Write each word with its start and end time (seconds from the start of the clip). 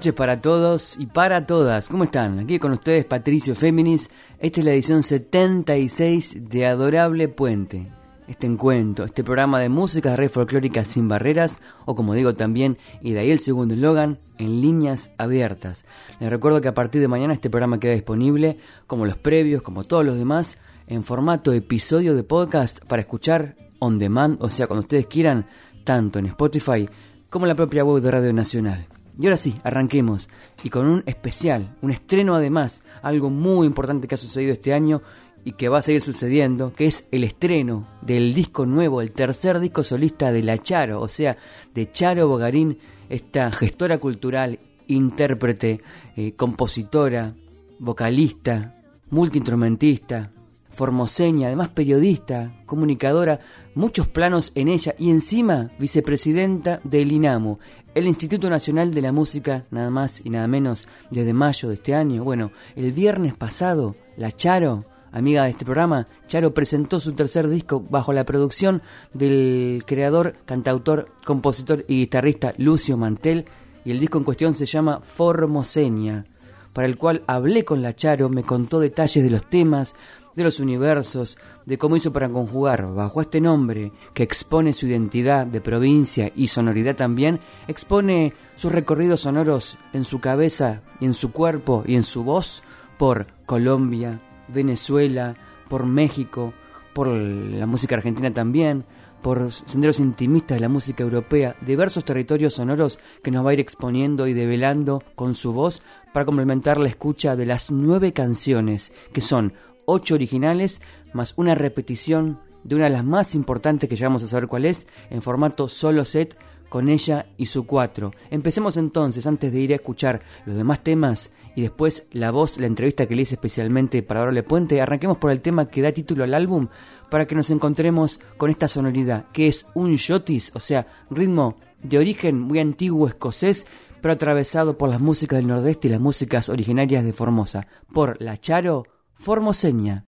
Noches 0.00 0.14
para 0.14 0.40
todos 0.40 0.96
y 0.98 1.04
para 1.04 1.44
todas. 1.44 1.86
¿Cómo 1.86 2.04
están? 2.04 2.38
Aquí 2.38 2.58
con 2.58 2.72
ustedes 2.72 3.04
Patricio 3.04 3.54
Féminis. 3.54 4.08
Esta 4.38 4.60
es 4.60 4.64
la 4.64 4.72
edición 4.72 5.02
76 5.02 6.48
de 6.48 6.64
Adorable 6.64 7.28
Puente. 7.28 7.92
Este 8.26 8.46
encuentro, 8.46 9.04
este 9.04 9.22
programa 9.22 9.58
de 9.60 9.68
música 9.68 10.16
red 10.16 10.30
folclórica 10.30 10.86
sin 10.86 11.06
barreras, 11.06 11.60
o 11.84 11.94
como 11.94 12.14
digo 12.14 12.32
también, 12.32 12.78
y 13.02 13.12
de 13.12 13.20
ahí 13.20 13.30
el 13.30 13.40
segundo 13.40 13.74
eslogan, 13.74 14.16
en 14.38 14.62
líneas 14.62 15.10
abiertas. 15.18 15.84
Les 16.18 16.30
recuerdo 16.30 16.62
que 16.62 16.68
a 16.68 16.74
partir 16.74 17.02
de 17.02 17.08
mañana 17.08 17.34
este 17.34 17.50
programa 17.50 17.78
queda 17.78 17.92
disponible, 17.92 18.56
como 18.86 19.04
los 19.04 19.18
previos, 19.18 19.60
como 19.60 19.84
todos 19.84 20.06
los 20.06 20.16
demás, 20.16 20.56
en 20.86 21.04
formato 21.04 21.52
episodio 21.52 22.14
de 22.14 22.22
podcast 22.22 22.82
para 22.86 23.02
escuchar 23.02 23.54
on 23.80 23.98
demand, 23.98 24.42
o 24.42 24.48
sea, 24.48 24.66
cuando 24.66 24.80
ustedes 24.80 25.04
quieran, 25.04 25.44
tanto 25.84 26.18
en 26.18 26.24
Spotify 26.24 26.88
como 27.28 27.44
en 27.44 27.50
la 27.50 27.54
propia 27.54 27.84
web 27.84 28.02
de 28.02 28.10
Radio 28.10 28.32
Nacional. 28.32 28.88
Y 29.20 29.26
ahora 29.26 29.36
sí, 29.36 29.54
arranquemos. 29.64 30.30
Y 30.64 30.70
con 30.70 30.86
un 30.86 31.02
especial, 31.04 31.76
un 31.82 31.90
estreno 31.90 32.34
además, 32.34 32.82
algo 33.02 33.28
muy 33.28 33.66
importante 33.66 34.08
que 34.08 34.14
ha 34.14 34.18
sucedido 34.18 34.52
este 34.54 34.72
año 34.72 35.02
y 35.44 35.52
que 35.52 35.68
va 35.68 35.78
a 35.78 35.82
seguir 35.82 36.00
sucediendo, 36.00 36.72
que 36.72 36.86
es 36.86 37.04
el 37.10 37.24
estreno 37.24 37.86
del 38.00 38.32
disco 38.32 38.64
nuevo, 38.64 39.02
el 39.02 39.12
tercer 39.12 39.60
disco 39.60 39.84
solista 39.84 40.32
de 40.32 40.42
La 40.42 40.56
Charo, 40.56 41.02
o 41.02 41.08
sea, 41.08 41.36
de 41.74 41.92
Charo 41.92 42.28
Bogarín, 42.28 42.78
esta 43.10 43.52
gestora 43.52 43.98
cultural, 43.98 44.58
intérprete, 44.86 45.82
eh, 46.16 46.32
compositora, 46.32 47.34
vocalista, 47.78 48.74
multiinstrumentista, 49.10 50.30
formoseña, 50.72 51.48
además 51.48 51.68
periodista, 51.68 52.62
comunicadora, 52.64 53.40
muchos 53.74 54.08
planos 54.08 54.52
en 54.54 54.68
ella 54.68 54.94
y 54.98 55.10
encima 55.10 55.70
vicepresidenta 55.78 56.80
del 56.84 57.12
INAMU, 57.12 57.58
el 57.94 58.06
Instituto 58.06 58.48
Nacional 58.48 58.94
de 58.94 59.02
la 59.02 59.12
Música, 59.12 59.64
nada 59.70 59.90
más 59.90 60.20
y 60.24 60.30
nada 60.30 60.46
menos, 60.46 60.86
desde 61.10 61.32
mayo 61.32 61.68
de 61.68 61.74
este 61.74 61.94
año. 61.94 62.24
Bueno, 62.24 62.52
el 62.76 62.92
viernes 62.92 63.34
pasado, 63.34 63.96
la 64.16 64.32
Charo, 64.32 64.84
amiga 65.12 65.44
de 65.44 65.50
este 65.50 65.64
programa, 65.64 66.06
Charo 66.26 66.54
presentó 66.54 67.00
su 67.00 67.12
tercer 67.12 67.48
disco 67.48 67.80
bajo 67.80 68.12
la 68.12 68.24
producción 68.24 68.82
del 69.12 69.82
creador, 69.86 70.36
cantautor, 70.46 71.12
compositor 71.24 71.84
y 71.88 71.96
guitarrista 71.96 72.54
Lucio 72.58 72.96
Mantel, 72.96 73.46
y 73.84 73.90
el 73.90 73.98
disco 73.98 74.18
en 74.18 74.24
cuestión 74.24 74.54
se 74.54 74.66
llama 74.66 75.00
Formoseña, 75.00 76.26
para 76.72 76.86
el 76.86 76.96
cual 76.96 77.24
hablé 77.26 77.64
con 77.64 77.82
la 77.82 77.96
Charo, 77.96 78.28
me 78.28 78.44
contó 78.44 78.78
detalles 78.78 79.24
de 79.24 79.30
los 79.30 79.48
temas, 79.50 79.94
de 80.34 80.44
los 80.44 80.60
universos, 80.60 81.38
de 81.66 81.78
cómo 81.78 81.96
hizo 81.96 82.12
para 82.12 82.28
conjugar 82.28 82.92
bajo 82.92 83.20
este 83.20 83.40
nombre 83.40 83.92
que 84.14 84.22
expone 84.22 84.72
su 84.72 84.86
identidad 84.86 85.46
de 85.46 85.60
provincia 85.60 86.32
y 86.34 86.48
sonoridad 86.48 86.96
también, 86.96 87.40
expone 87.68 88.34
sus 88.56 88.72
recorridos 88.72 89.22
sonoros 89.22 89.76
en 89.92 90.04
su 90.04 90.20
cabeza 90.20 90.82
en 91.00 91.14
su 91.14 91.32
cuerpo 91.32 91.84
y 91.86 91.96
en 91.96 92.02
su 92.02 92.24
voz 92.24 92.62
por 92.98 93.26
Colombia, 93.46 94.20
Venezuela, 94.48 95.34
por 95.68 95.86
México, 95.86 96.52
por 96.92 97.08
la 97.08 97.66
música 97.66 97.96
argentina 97.96 98.32
también, 98.32 98.84
por 99.22 99.52
senderos 99.52 100.00
intimistas 100.00 100.56
de 100.56 100.60
la 100.60 100.68
música 100.68 101.02
europea, 101.02 101.56
diversos 101.60 102.04
territorios 102.04 102.54
sonoros 102.54 102.98
que 103.22 103.30
nos 103.30 103.44
va 103.44 103.50
a 103.50 103.52
ir 103.52 103.60
exponiendo 103.60 104.26
y 104.26 104.32
develando 104.32 105.02
con 105.14 105.34
su 105.34 105.52
voz 105.52 105.82
para 106.12 106.24
complementar 106.24 106.78
la 106.78 106.88
escucha 106.88 107.36
de 107.36 107.46
las 107.46 107.70
nueve 107.70 108.12
canciones 108.12 108.92
que 109.12 109.20
son 109.20 109.52
ocho 109.90 110.14
originales 110.14 110.80
más 111.12 111.34
una 111.36 111.54
repetición 111.54 112.38
de 112.64 112.76
una 112.76 112.84
de 112.84 112.90
las 112.90 113.04
más 113.04 113.34
importantes 113.34 113.88
que 113.88 113.96
ya 113.96 114.06
vamos 114.06 114.22
a 114.22 114.28
saber 114.28 114.46
cuál 114.46 114.66
es, 114.66 114.86
en 115.10 115.22
formato 115.22 115.68
solo 115.68 116.04
set 116.04 116.38
con 116.68 116.88
ella 116.88 117.26
y 117.36 117.46
su 117.46 117.66
cuatro. 117.66 118.12
Empecemos 118.30 118.76
entonces, 118.76 119.26
antes 119.26 119.52
de 119.52 119.60
ir 119.60 119.72
a 119.72 119.76
escuchar 119.76 120.22
los 120.46 120.56
demás 120.56 120.84
temas 120.84 121.32
y 121.56 121.62
después 121.62 122.06
la 122.12 122.30
voz, 122.30 122.58
la 122.58 122.66
entrevista 122.66 123.06
que 123.06 123.16
le 123.16 123.22
hice 123.22 123.34
especialmente 123.34 124.02
para 124.02 124.20
Dorle 124.20 124.44
Puente, 124.44 124.80
arranquemos 124.80 125.18
por 125.18 125.32
el 125.32 125.40
tema 125.40 125.68
que 125.68 125.82
da 125.82 125.90
título 125.90 126.22
al 126.22 126.34
álbum 126.34 126.68
para 127.10 127.26
que 127.26 127.34
nos 127.34 127.50
encontremos 127.50 128.20
con 128.36 128.50
esta 128.50 128.68
sonoridad, 128.68 129.26
que 129.32 129.48
es 129.48 129.66
un 129.74 129.96
shotis, 129.96 130.52
o 130.54 130.60
sea, 130.60 130.86
ritmo 131.10 131.56
de 131.82 131.98
origen 131.98 132.38
muy 132.38 132.60
antiguo 132.60 133.08
escocés, 133.08 133.66
pero 134.00 134.14
atravesado 134.14 134.78
por 134.78 134.88
las 134.88 135.00
músicas 135.00 135.38
del 135.38 135.48
nordeste 135.48 135.88
y 135.88 135.90
las 135.90 136.00
músicas 136.00 136.48
originarias 136.48 137.04
de 137.04 137.12
Formosa, 137.12 137.66
por 137.92 138.20
la 138.22 138.40
Charo 138.40 138.84
Formoseña. 139.20 140.06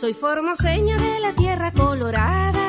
Soy 0.00 0.14
formoseña 0.14 0.96
de 0.96 1.20
la 1.20 1.34
tierra 1.34 1.72
colorada, 1.72 2.59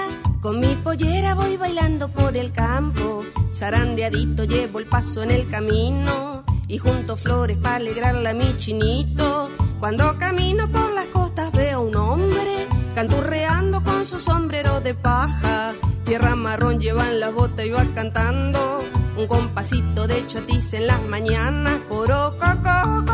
con 0.42 0.60
mi 0.60 0.76
pollera 0.76 1.36
voy 1.36 1.56
bailando 1.56 2.08
por 2.08 2.36
el 2.36 2.52
campo, 2.52 3.24
zarandeadito 3.54 4.44
llevo 4.44 4.80
el 4.80 4.86
paso 4.86 5.22
en 5.22 5.32
el 5.32 5.48
camino 5.48 6.44
y 6.68 6.80
junto 6.80 7.16
flores 7.16 7.58
para 7.58 7.76
alegrarla 7.76 8.32
a 8.32 8.34
mi 8.34 8.58
chinito. 8.58 9.50
Cuando 9.80 10.18
camino 10.18 10.68
por 10.68 10.92
las 10.94 11.08
costas 11.08 11.52
veo 11.52 11.82
un 11.82 11.96
hombre 11.96 12.68
canturreando 12.96 13.84
con 13.84 14.04
su 14.04 14.20
sombrero 14.20 14.82
de 14.82 14.96
paja, 14.96 15.74
tierra 16.06 16.36
marrón 16.36 16.80
lleva 16.80 17.10
en 17.10 17.20
la 17.20 17.30
bota 17.30 17.64
y 17.64 17.70
va 17.70 17.86
cantando. 17.94 18.84
Un 19.18 19.28
compasito 19.28 20.08
de 20.08 20.26
chotis 20.26 20.74
en 20.74 20.88
las 20.88 21.04
mañanas, 21.04 21.82
coro, 21.88 22.34
coco, 22.40 23.06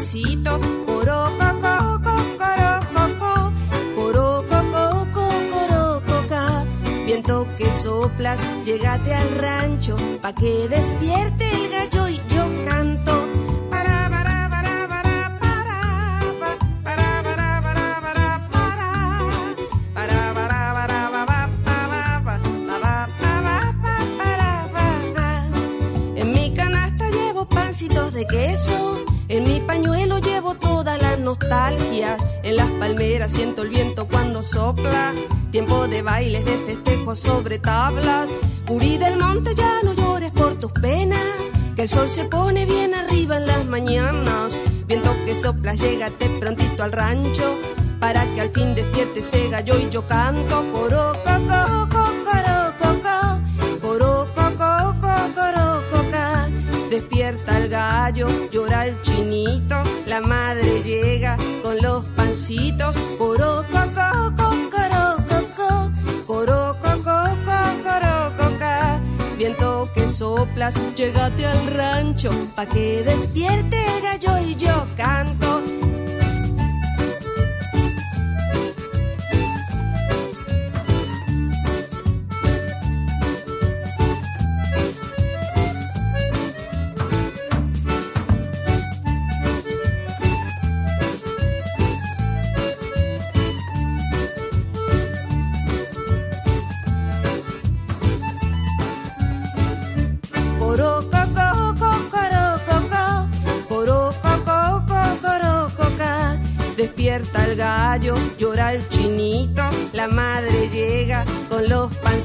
pececitos. 0.00 0.62
Viento 7.04 7.46
que 7.58 7.70
soplas, 7.70 8.40
llégate 8.64 9.12
al 9.14 9.38
rancho, 9.38 9.96
pa' 10.22 10.32
que 10.32 10.68
despierte 10.68 11.50
el 11.50 11.70
gallo 11.70 12.08
y 12.08 12.16
yo 12.28 12.44
canto. 12.68 13.26
En 26.16 26.32
mi 26.32 26.54
canasta 26.54 27.10
llevo 27.10 27.46
de 28.12 28.26
queso 28.26 28.99
pañuelo 29.70 30.18
llevo 30.18 30.56
todas 30.56 31.00
las 31.00 31.16
nostalgias, 31.20 32.26
en 32.42 32.56
las 32.56 32.66
palmeras 32.80 33.30
siento 33.30 33.62
el 33.62 33.68
viento 33.68 34.04
cuando 34.04 34.42
sopla, 34.42 35.14
tiempo 35.52 35.86
de 35.86 36.02
bailes, 36.02 36.44
de 36.44 36.58
festejos 36.58 37.20
sobre 37.20 37.60
tablas, 37.60 38.34
Curí 38.66 38.98
del 38.98 39.16
monte 39.16 39.54
ya 39.54 39.80
no 39.84 39.92
llores 39.94 40.32
por 40.32 40.58
tus 40.58 40.72
penas, 40.72 41.52
que 41.76 41.82
el 41.82 41.88
sol 41.88 42.08
se 42.08 42.24
pone 42.24 42.66
bien 42.66 42.96
arriba 42.96 43.36
en 43.36 43.46
las 43.46 43.64
mañanas, 43.64 44.56
viento 44.88 45.14
que 45.24 45.36
sopla, 45.36 45.76
llégate 45.76 46.28
prontito 46.40 46.82
al 46.82 46.90
rancho, 46.90 47.56
para 48.00 48.24
que 48.34 48.40
al 48.40 48.50
fin 48.50 48.74
despierte 48.74 49.20
ese 49.20 49.50
gallo 49.50 49.78
y 49.78 49.88
yo 49.88 50.04
canto, 50.04 50.64
coro, 50.72 51.12
coco, 51.24 51.88
coro, 52.24 52.72
coco, 52.82 53.38
coro, 53.80 54.26
coco, 54.34 55.32
coro, 55.36 55.82
coca. 55.92 56.48
Despierta 56.90 57.56
el 57.58 57.68
gallo, 57.68 58.26
llora 58.50 58.86
el 58.86 59.00
la 60.06 60.20
madre 60.20 60.82
llega 60.82 61.36
con 61.62 61.76
los 61.78 62.06
pancitos, 62.16 62.96
coro, 63.18 63.64
coco, 63.72 64.32
coco, 64.36 65.16
coro. 66.26 66.80
Viento 69.40 69.88
que 69.94 70.06
sopla 70.06 70.70
soplas, 70.70 70.94
llégate 70.94 71.46
al 71.46 71.66
rancho, 71.68 72.28
pa' 72.54 72.66
que 72.66 73.02
despierte 73.02 73.76
el 73.86 74.02
gallo 74.02 74.38
y 74.38 74.54
yo 74.54 74.86
canto. 74.98 75.79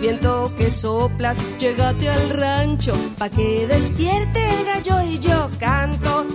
Viento 0.00 0.52
que 0.58 0.68
soplas, 0.70 1.40
llégate 1.58 2.10
al 2.10 2.30
rancho, 2.30 2.94
pa' 3.16 3.28
que 3.28 3.66
despierte 3.68 4.48
el 4.48 4.64
gallo 4.64 5.02
y 5.02 5.18
yo 5.20 5.48
canto 5.60 6.26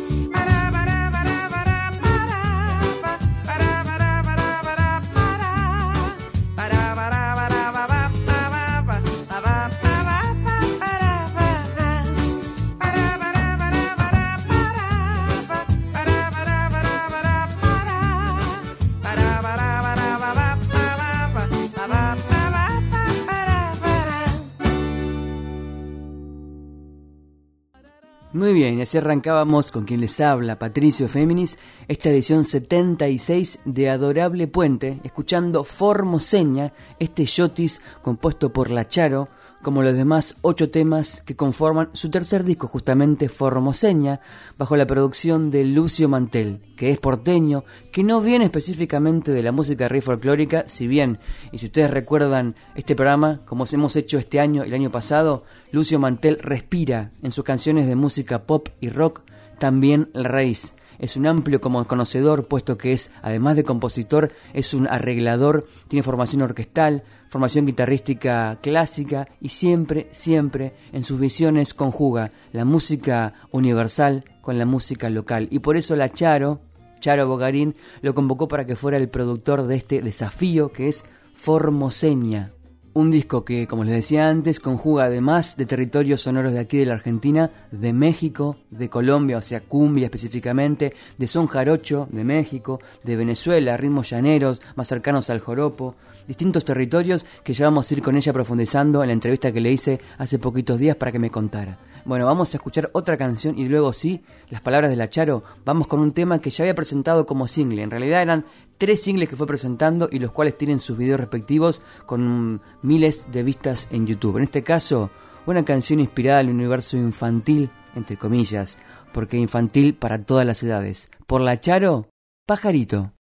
Muy 28.41 28.53
bien, 28.53 28.81
así 28.81 28.97
arrancábamos 28.97 29.71
con 29.71 29.85
quien 29.85 30.01
les 30.01 30.19
habla, 30.19 30.57
Patricio 30.57 31.07
Féminis, 31.07 31.59
esta 31.87 32.09
edición 32.09 32.43
76 32.43 33.59
de 33.65 33.87
Adorable 33.91 34.47
Puente, 34.47 34.99
escuchando 35.03 35.63
Formoseña, 35.63 36.73
este 36.97 37.25
yotis 37.25 37.81
compuesto 38.01 38.51
por 38.51 38.71
La 38.71 38.87
Charo, 38.87 39.29
como 39.61 39.83
los 39.83 39.93
demás 39.93 40.37
ocho 40.41 40.69
temas 40.69 41.21
que 41.25 41.35
conforman 41.35 41.89
su 41.93 42.09
tercer 42.09 42.43
disco, 42.43 42.67
justamente 42.67 43.29
Formoseña, 43.29 44.19
bajo 44.57 44.75
la 44.75 44.87
producción 44.87 45.51
de 45.51 45.65
Lucio 45.65 46.09
Mantel, 46.09 46.61
que 46.75 46.91
es 46.91 46.99
porteño, 46.99 47.63
que 47.91 48.03
no 48.03 48.21
viene 48.21 48.45
específicamente 48.45 49.31
de 49.31 49.43
la 49.43 49.51
música 49.51 49.87
rey 49.87 50.01
folclórica, 50.01 50.65
si 50.67 50.87
bien, 50.87 51.19
y 51.51 51.59
si 51.59 51.67
ustedes 51.67 51.91
recuerdan 51.91 52.55
este 52.75 52.95
programa, 52.95 53.41
como 53.45 53.65
hemos 53.71 53.95
hecho 53.95 54.17
este 54.17 54.39
año 54.39 54.63
y 54.63 54.67
el 54.67 54.73
año 54.73 54.91
pasado, 54.91 55.43
Lucio 55.71 55.99
Mantel 55.99 56.39
respira 56.39 57.11
en 57.21 57.31
sus 57.31 57.43
canciones 57.43 57.87
de 57.87 57.95
música 57.95 58.45
pop 58.45 58.69
y 58.79 58.89
rock 58.89 59.21
también 59.59 60.09
la 60.13 60.27
raíz. 60.27 60.73
Es 61.01 61.15
un 61.15 61.25
amplio 61.25 61.59
como 61.59 61.83
conocedor, 61.87 62.47
puesto 62.47 62.77
que 62.77 62.93
es, 62.93 63.09
además 63.23 63.55
de 63.55 63.63
compositor, 63.63 64.31
es 64.53 64.75
un 64.75 64.87
arreglador, 64.87 65.67
tiene 65.87 66.03
formación 66.03 66.43
orquestal, 66.43 67.03
formación 67.31 67.65
guitarrística 67.65 68.59
clásica 68.61 69.27
y 69.41 69.49
siempre, 69.49 70.09
siempre 70.11 70.73
en 70.93 71.03
sus 71.03 71.19
visiones 71.19 71.73
conjuga 71.73 72.29
la 72.53 72.65
música 72.65 73.33
universal 73.49 74.25
con 74.41 74.59
la 74.59 74.67
música 74.67 75.09
local. 75.09 75.47
Y 75.49 75.57
por 75.57 75.75
eso 75.75 75.95
la 75.95 76.11
Charo, 76.11 76.61
Charo 76.99 77.27
Bogarín, 77.27 77.75
lo 78.03 78.13
convocó 78.13 78.47
para 78.47 78.67
que 78.67 78.75
fuera 78.75 78.97
el 78.97 79.09
productor 79.09 79.65
de 79.65 79.77
este 79.77 80.01
desafío 80.03 80.71
que 80.71 80.87
es 80.87 81.05
Formoseña, 81.33 82.51
un 82.93 83.09
disco 83.09 83.45
que, 83.45 83.67
como 83.67 83.83
les 83.83 83.95
decía 83.95 84.27
antes, 84.27 84.59
conjuga 84.59 85.05
además 85.05 85.55
de 85.55 85.65
territorios 85.65 86.21
sonoros 86.21 86.51
de 86.51 86.59
aquí 86.59 86.77
de 86.77 86.85
la 86.85 86.95
Argentina, 86.95 87.49
de 87.71 87.93
México, 87.93 88.57
de 88.69 88.89
Colombia, 88.89 89.37
o 89.37 89.41
sea, 89.41 89.61
cumbia 89.61 90.05
específicamente, 90.05 90.93
de 91.17 91.27
son 91.27 91.47
jarocho 91.47 92.07
de 92.11 92.23
México, 92.23 92.79
de 93.03 93.15
Venezuela, 93.15 93.77
ritmos 93.77 94.09
llaneros, 94.09 94.61
más 94.75 94.87
cercanos 94.87 95.29
al 95.29 95.39
joropo, 95.39 95.95
distintos 96.27 96.65
territorios 96.65 97.25
que 97.43 97.53
ya 97.53 97.65
vamos 97.65 97.89
a 97.89 97.93
ir 97.93 98.01
con 98.01 98.15
ella 98.15 98.33
profundizando 98.33 99.01
en 99.03 99.07
la 99.07 99.13
entrevista 99.13 99.51
que 99.51 99.61
le 99.61 99.71
hice 99.71 100.01
hace 100.17 100.39
poquitos 100.39 100.77
días 100.77 100.95
para 100.95 101.11
que 101.11 101.19
me 101.19 101.29
contara. 101.29 101.77
Bueno, 102.03 102.25
vamos 102.25 102.53
a 102.53 102.57
escuchar 102.57 102.89
otra 102.93 103.15
canción 103.15 103.59
y 103.59 103.67
luego 103.67 103.93
sí, 103.93 104.21
las 104.49 104.61
palabras 104.61 104.89
de 104.89 104.97
la 104.97 105.09
Charo, 105.09 105.43
vamos 105.63 105.87
con 105.87 105.99
un 105.99 106.13
tema 106.13 106.39
que 106.39 106.49
ya 106.49 106.63
había 106.63 106.73
presentado 106.73 107.25
como 107.25 107.47
single. 107.47 107.83
En 107.83 107.91
realidad 107.91 108.23
eran 108.23 108.45
tres 108.81 109.03
singles 109.03 109.29
que 109.29 109.35
fue 109.35 109.45
presentando 109.45 110.09
y 110.11 110.17
los 110.17 110.31
cuales 110.31 110.57
tienen 110.57 110.79
sus 110.79 110.97
videos 110.97 111.19
respectivos 111.19 111.83
con 112.07 112.63
miles 112.81 113.31
de 113.31 113.43
vistas 113.43 113.87
en 113.91 114.07
YouTube. 114.07 114.37
En 114.37 114.43
este 114.43 114.63
caso, 114.63 115.11
una 115.45 115.63
canción 115.63 115.99
inspirada 115.99 116.39
al 116.39 116.49
universo 116.49 116.97
infantil, 116.97 117.69
entre 117.95 118.17
comillas, 118.17 118.79
porque 119.13 119.37
infantil 119.37 119.93
para 119.93 120.23
todas 120.23 120.47
las 120.47 120.63
edades. 120.63 121.11
Por 121.27 121.41
la 121.41 121.61
Charo, 121.61 122.09
Pajarito. 122.47 123.11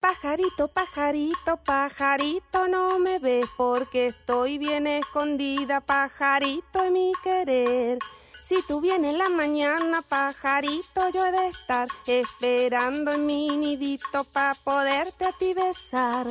Pajarito, 0.00 0.68
pajarito, 0.68 1.56
pajarito, 1.64 2.68
no 2.68 3.00
me 3.00 3.18
ves 3.18 3.46
porque 3.56 4.06
estoy 4.06 4.58
bien 4.58 4.86
escondida, 4.86 5.80
pajarito 5.80 6.84
en 6.84 6.92
mi 6.92 7.10
querer. 7.24 7.98
Si 8.42 8.60
tú 8.66 8.80
vienes 8.80 9.12
en 9.12 9.18
la 9.18 9.28
mañana, 9.28 10.02
pajarito, 10.02 11.08
yo 11.14 11.24
he 11.24 11.30
de 11.30 11.46
estar 11.46 11.86
esperando 12.06 13.12
en 13.12 13.24
mi 13.24 13.48
nidito 13.56 14.24
pa' 14.24 14.56
poderte 14.64 15.26
a 15.26 15.32
ti 15.32 15.54
besar. 15.54 16.26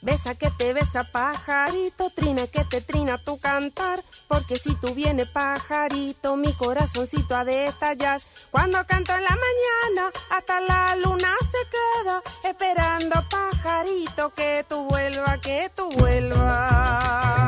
Besa 0.00 0.36
que 0.36 0.48
te 0.52 0.72
besa 0.72 1.02
pajarito, 1.02 2.08
trina 2.10 2.46
que 2.46 2.64
te 2.64 2.80
trina 2.80 3.18
tu 3.18 3.38
cantar, 3.38 4.02
porque 4.28 4.56
si 4.56 4.74
tú 4.76 4.94
vienes 4.94 5.28
pajarito, 5.28 6.36
mi 6.36 6.52
corazoncito 6.52 7.36
ha 7.36 7.44
de 7.44 7.66
estallar. 7.66 8.22
Cuando 8.52 8.86
canto 8.86 9.12
en 9.14 9.24
la 9.24 9.36
mañana, 9.36 10.10
hasta 10.30 10.60
la 10.60 10.94
luna 10.96 11.34
se 11.40 11.58
queda, 11.68 12.22
esperando 12.44 13.22
pajarito 13.28 14.32
que 14.34 14.64
tú 14.68 14.84
vuelvas, 14.84 15.40
que 15.40 15.70
tú 15.74 15.90
vuelvas. 15.90 17.40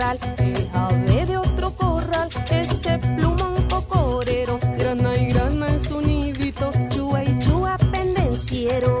Es 0.00 0.66
ave 0.74 1.26
de 1.26 1.36
otro 1.36 1.74
corral, 1.74 2.28
ese 2.50 2.98
plumón 2.98 3.54
cocorero, 3.68 4.60
grana 4.78 5.16
y 5.16 5.26
grana 5.26 5.66
en 5.66 5.80
su 5.80 6.00
nidito, 6.00 6.70
chua 6.90 7.24
y 7.24 7.38
chua 7.40 7.76
pendenciero. 7.90 9.00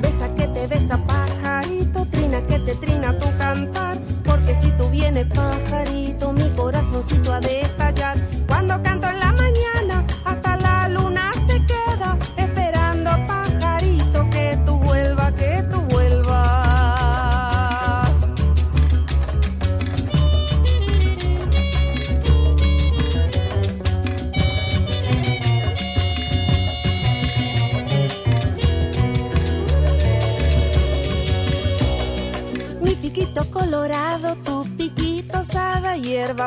Besa 0.00 0.32
que 0.36 0.46
te 0.46 0.66
besa 0.68 0.98
pajarito, 0.98 2.06
trina 2.12 2.40
que 2.46 2.60
te 2.60 2.74
trina 2.76 3.18
tu 3.18 3.26
cantar, 3.36 3.98
porque 4.24 4.54
si 4.54 4.70
tú 4.78 4.88
vienes 4.88 5.26
pajarito, 5.26 6.32
mi 6.32 6.48
corazoncito 6.50 7.32
ha 7.32 7.40
de. 7.40 7.66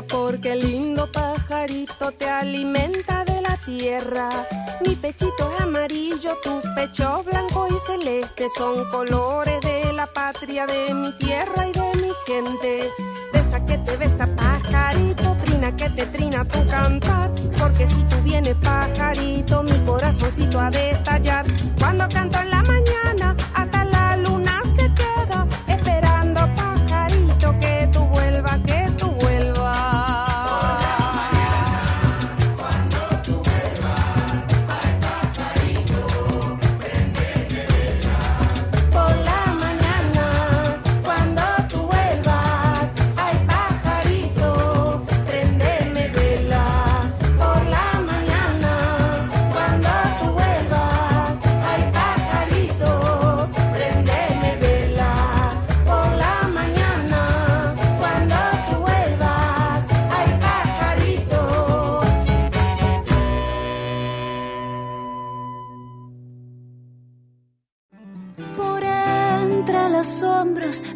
Porque 0.09 0.53
el 0.53 0.59
lindo 0.59 1.11
pajarito 1.11 2.11
te 2.11 2.29
alimenta 2.29 3.23
de 3.25 3.41
la 3.41 3.57
tierra. 3.57 4.29
Mi 4.85 4.95
pechito 4.95 5.53
es 5.53 5.61
amarillo, 5.61 6.37
tu 6.43 6.61
pecho 6.75 7.23
blanco 7.23 7.67
y 7.69 7.79
celeste 7.85 8.47
son 8.57 8.89
colores 8.89 9.59
de 9.61 9.93
la 9.93 10.07
patria, 10.07 10.65
de 10.65 10.93
mi 10.93 11.11
tierra 11.17 11.67
y 11.67 11.71
de 11.71 12.01
mi 12.01 12.11
gente. 12.25 12.91
Besa 13.33 13.65
que 13.65 13.77
te 13.77 13.97
besa 13.97 14.27
pajarito, 14.35 15.35
trina 15.43 15.75
que 15.75 15.89
te 15.89 16.05
trina 16.07 16.45
tu 16.45 16.65
cantar, 16.67 17.31
porque 17.59 17.87
si 17.87 18.01
tú 18.03 18.15
vienes 18.23 18.55
pajarito, 18.57 19.63
mi 19.63 19.77
corazoncito 19.85 20.59
ha 20.59 20.69
de 20.69 20.91
estallar. 20.91 21.45
Cuando 21.77 22.07
canto 22.09 22.39
en 22.39 22.49
la 22.49 22.63
mañana, 22.63 22.98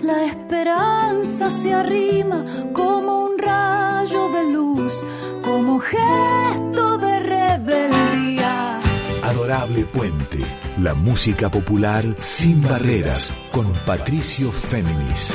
la 0.02 0.26
esperanza 0.26 1.50
se 1.50 1.74
arrima 1.74 2.46
como 2.74 3.26
un 3.26 3.38
rayo 3.38 4.30
de 4.32 4.52
luz, 4.52 5.06
como 5.44 5.80
gesto 5.80 6.98
de 6.98 7.20
rebeldía. 7.20 8.80
Adorable 9.24 9.86
Puente, 9.86 10.40
la 10.82 10.94
música 10.94 11.50
popular 11.50 12.04
sin 12.20 12.62
barreras 12.62 13.34
con 13.52 13.72
Patricio 13.86 14.52
Féminis. 14.52 15.34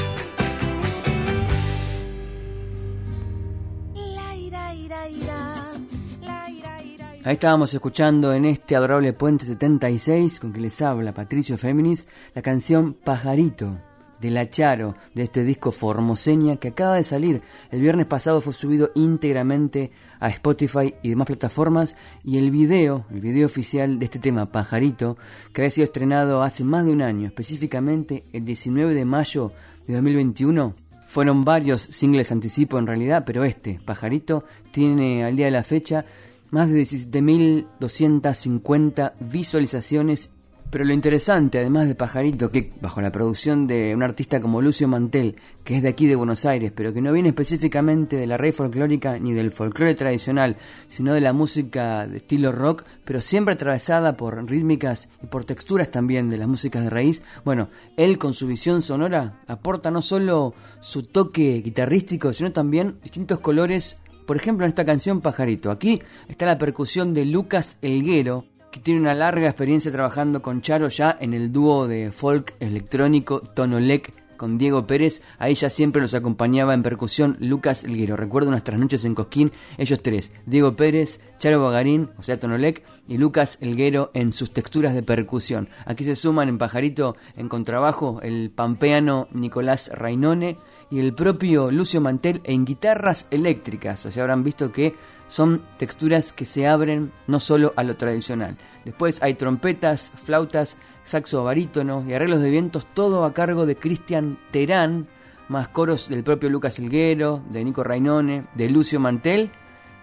Ahí 7.24 7.34
estábamos 7.34 7.74
escuchando 7.74 8.32
en 8.32 8.46
este 8.46 8.74
adorable 8.74 9.12
Puente 9.12 9.44
76, 9.44 10.40
con 10.40 10.50
que 10.50 10.60
les 10.60 10.80
habla 10.80 11.12
Patricio 11.12 11.58
Féminis, 11.58 12.06
la 12.34 12.40
canción 12.40 12.94
Pajarito 12.94 13.87
de 14.20 14.30
La 14.30 14.50
Charo, 14.50 14.96
de 15.14 15.24
este 15.24 15.44
disco 15.44 15.72
Formoseña 15.72 16.56
que 16.56 16.68
acaba 16.68 16.96
de 16.96 17.04
salir. 17.04 17.42
El 17.70 17.80
viernes 17.80 18.06
pasado 18.06 18.40
fue 18.40 18.52
subido 18.52 18.90
íntegramente 18.94 19.90
a 20.20 20.28
Spotify 20.28 20.94
y 21.02 21.10
demás 21.10 21.26
plataformas 21.26 21.96
y 22.24 22.38
el 22.38 22.50
video, 22.50 23.04
el 23.10 23.20
video 23.20 23.46
oficial 23.46 23.98
de 23.98 24.04
este 24.04 24.18
tema 24.18 24.52
Pajarito, 24.52 25.16
que 25.52 25.62
había 25.62 25.70
sido 25.70 25.84
estrenado 25.84 26.42
hace 26.42 26.64
más 26.64 26.84
de 26.84 26.92
un 26.92 27.02
año, 27.02 27.26
específicamente 27.26 28.24
el 28.32 28.44
19 28.44 28.94
de 28.94 29.04
mayo 29.04 29.52
de 29.86 29.94
2021, 29.94 30.74
fueron 31.08 31.44
varios 31.44 31.82
singles 31.82 32.32
anticipo 32.32 32.78
en 32.78 32.86
realidad, 32.86 33.24
pero 33.26 33.42
este, 33.42 33.80
Pajarito, 33.84 34.44
tiene 34.70 35.24
al 35.24 35.34
día 35.36 35.46
de 35.46 35.52
la 35.52 35.64
fecha 35.64 36.04
más 36.50 36.68
de 36.68 36.82
17.250 36.82 39.14
visualizaciones. 39.20 40.30
Pero 40.70 40.84
lo 40.84 40.92
interesante, 40.92 41.58
además 41.58 41.88
de 41.88 41.94
Pajarito, 41.94 42.50
que 42.50 42.72
bajo 42.82 43.00
la 43.00 43.10
producción 43.10 43.66
de 43.66 43.94
un 43.94 44.02
artista 44.02 44.38
como 44.38 44.60
Lucio 44.60 44.86
Mantel, 44.86 45.36
que 45.64 45.76
es 45.76 45.82
de 45.82 45.88
aquí 45.88 46.06
de 46.06 46.14
Buenos 46.14 46.44
Aires, 46.44 46.72
pero 46.74 46.92
que 46.92 47.00
no 47.00 47.10
viene 47.10 47.30
específicamente 47.30 48.16
de 48.16 48.26
la 48.26 48.36
raíz 48.36 48.54
folclórica 48.54 49.18
ni 49.18 49.32
del 49.32 49.50
folclore 49.50 49.94
tradicional, 49.94 50.56
sino 50.90 51.14
de 51.14 51.22
la 51.22 51.32
música 51.32 52.06
de 52.06 52.18
estilo 52.18 52.52
rock, 52.52 52.84
pero 53.06 53.22
siempre 53.22 53.54
atravesada 53.54 54.12
por 54.18 54.44
rítmicas 54.46 55.08
y 55.22 55.26
por 55.28 55.44
texturas 55.44 55.90
también 55.90 56.28
de 56.28 56.36
las 56.36 56.48
músicas 56.48 56.84
de 56.84 56.90
raíz, 56.90 57.22
bueno, 57.46 57.70
él 57.96 58.18
con 58.18 58.34
su 58.34 58.46
visión 58.46 58.82
sonora 58.82 59.40
aporta 59.46 59.90
no 59.90 60.02
solo 60.02 60.52
su 60.80 61.02
toque 61.02 61.62
guitarrístico, 61.62 62.34
sino 62.34 62.52
también 62.52 62.98
distintos 63.02 63.38
colores 63.38 63.96
por 64.26 64.36
ejemplo, 64.36 64.66
en 64.66 64.68
esta 64.68 64.84
canción 64.84 65.22
Pajarito. 65.22 65.70
Aquí 65.70 66.02
está 66.28 66.44
la 66.44 66.58
percusión 66.58 67.14
de 67.14 67.24
Lucas 67.24 67.78
Elguero, 67.80 68.44
tiene 68.82 69.00
una 69.00 69.14
larga 69.14 69.48
experiencia 69.48 69.92
trabajando 69.92 70.42
con 70.42 70.62
Charo 70.62 70.88
ya 70.88 71.16
en 71.20 71.34
el 71.34 71.52
dúo 71.52 71.86
de 71.88 72.12
folk 72.12 72.54
electrónico 72.60 73.40
Tonolec 73.40 74.12
con 74.38 74.56
Diego 74.56 74.86
Pérez. 74.86 75.20
Ahí 75.38 75.54
ya 75.54 75.68
siempre 75.68 76.00
nos 76.00 76.14
acompañaba 76.14 76.72
en 76.72 76.82
percusión 76.82 77.36
Lucas 77.40 77.84
Elguero. 77.84 78.16
Recuerdo 78.16 78.50
nuestras 78.50 78.80
noches 78.80 79.04
en 79.04 79.14
Cosquín, 79.14 79.52
ellos 79.76 80.02
tres, 80.02 80.32
Diego 80.46 80.76
Pérez, 80.76 81.20
Charo 81.38 81.62
Bagarín, 81.62 82.10
o 82.16 82.22
sea 82.22 82.40
Tonolec, 82.40 82.82
y 83.06 83.18
Lucas 83.18 83.58
Elguero 83.60 84.10
en 84.14 84.32
sus 84.32 84.52
texturas 84.52 84.94
de 84.94 85.02
percusión. 85.02 85.68
Aquí 85.84 86.04
se 86.04 86.16
suman 86.16 86.48
en 86.48 86.58
Pajarito 86.58 87.16
en 87.36 87.48
contrabajo 87.48 88.20
el 88.22 88.50
pampeano 88.50 89.28
Nicolás 89.32 89.90
Rainone, 89.92 90.56
y 90.90 91.00
el 91.00 91.14
propio 91.14 91.70
Lucio 91.70 92.00
Mantel 92.00 92.40
en 92.44 92.64
guitarras 92.64 93.26
eléctricas. 93.30 94.04
O 94.06 94.10
sea, 94.10 94.22
habrán 94.22 94.44
visto 94.44 94.72
que 94.72 94.94
son 95.28 95.62
texturas 95.76 96.32
que 96.32 96.46
se 96.46 96.66
abren 96.66 97.12
no 97.26 97.40
solo 97.40 97.72
a 97.76 97.84
lo 97.84 97.96
tradicional. 97.96 98.56
Después 98.84 99.22
hay 99.22 99.34
trompetas, 99.34 100.10
flautas, 100.24 100.76
saxo 101.04 101.44
barítono 101.44 102.04
y 102.06 102.14
arreglos 102.14 102.40
de 102.40 102.50
vientos, 102.50 102.86
todo 102.94 103.24
a 103.24 103.34
cargo 103.34 103.66
de 103.66 103.76
Cristian 103.76 104.38
Terán, 104.50 105.06
más 105.48 105.68
coros 105.68 106.08
del 106.08 106.22
propio 106.22 106.50
Lucas 106.50 106.78
Elguero, 106.78 107.42
de 107.50 107.64
Nico 107.64 107.84
Rainone, 107.84 108.44
de 108.54 108.68
Lucio 108.68 109.00
Mantel, 109.00 109.50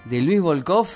de 0.05 0.21
Luis 0.21 0.41
Volkov, 0.41 0.87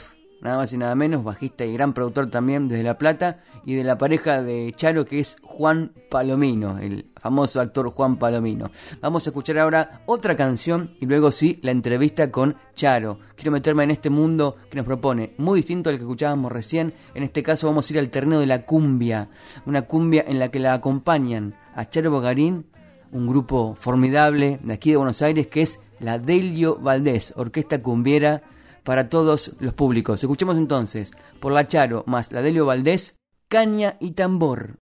nada 0.42 0.58
más 0.58 0.74
y 0.74 0.78
nada 0.78 0.96
menos, 0.96 1.24
bajista 1.24 1.66
y 1.66 1.74
gran 1.74 1.94
productor 1.94 2.30
también 2.30 2.68
desde 2.68 2.84
La 2.84 2.98
Plata, 2.98 3.40
y 3.66 3.76
de 3.76 3.84
la 3.84 3.98
pareja 3.98 4.42
de 4.42 4.74
Charo 4.76 5.06
que 5.06 5.20
es 5.20 5.38
Juan 5.42 5.92
Palomino, 6.10 6.78
el 6.80 7.08
famoso 7.16 7.60
actor 7.60 7.90
Juan 7.90 8.18
Palomino. 8.18 8.72
Vamos 9.02 9.26
a 9.26 9.30
escuchar 9.30 9.58
ahora 9.60 10.02
otra 10.06 10.36
canción 10.36 10.92
y 11.00 11.06
luego 11.06 11.32
sí 11.32 11.60
la 11.62 11.72
entrevista 11.72 12.32
con 12.32 12.56
Charo. 12.74 13.20
Quiero 13.36 13.52
meterme 13.52 13.84
en 13.84 13.92
este 13.92 14.10
mundo 14.10 14.58
que 14.70 14.78
nos 14.78 14.86
propone, 14.86 15.34
muy 15.38 15.60
distinto 15.60 15.90
al 15.90 15.98
que 15.98 16.04
escuchábamos 16.04 16.52
recién. 16.52 16.94
En 17.14 17.24
este 17.24 17.44
caso 17.44 17.68
vamos 17.68 17.90
a 17.90 17.94
ir 17.94 18.00
al 18.00 18.10
terreno 18.10 18.40
de 18.40 18.46
la 18.46 18.66
cumbia, 18.66 19.30
una 19.66 19.84
cumbia 19.84 20.24
en 20.28 20.40
la 20.40 20.50
que 20.50 20.60
la 20.60 20.74
acompañan 20.74 21.56
a 21.76 21.90
Charo 21.90 22.12
Bogarín, 22.12 22.66
un 23.12 23.28
grupo 23.28 23.76
formidable 23.76 24.60
de 24.64 24.74
aquí 24.74 24.92
de 24.92 24.98
Buenos 24.98 25.22
Aires 25.22 25.48
que 25.48 25.62
es 25.62 25.80
la 26.00 26.18
Delio 26.18 26.78
Valdés, 26.78 27.34
orquesta 27.36 27.82
cumbiera 27.82 28.42
para 28.90 29.08
todos 29.08 29.52
los 29.60 29.76
públicos. 29.76 30.24
Escuchemos 30.24 30.58
entonces 30.58 31.12
por 31.40 31.52
la 31.52 31.68
Charo 31.68 32.04
más 32.08 32.32
la 32.32 32.42
Delio 32.42 32.66
Valdés, 32.66 33.20
caña 33.48 33.98
y 34.00 34.14
tambor. 34.14 34.80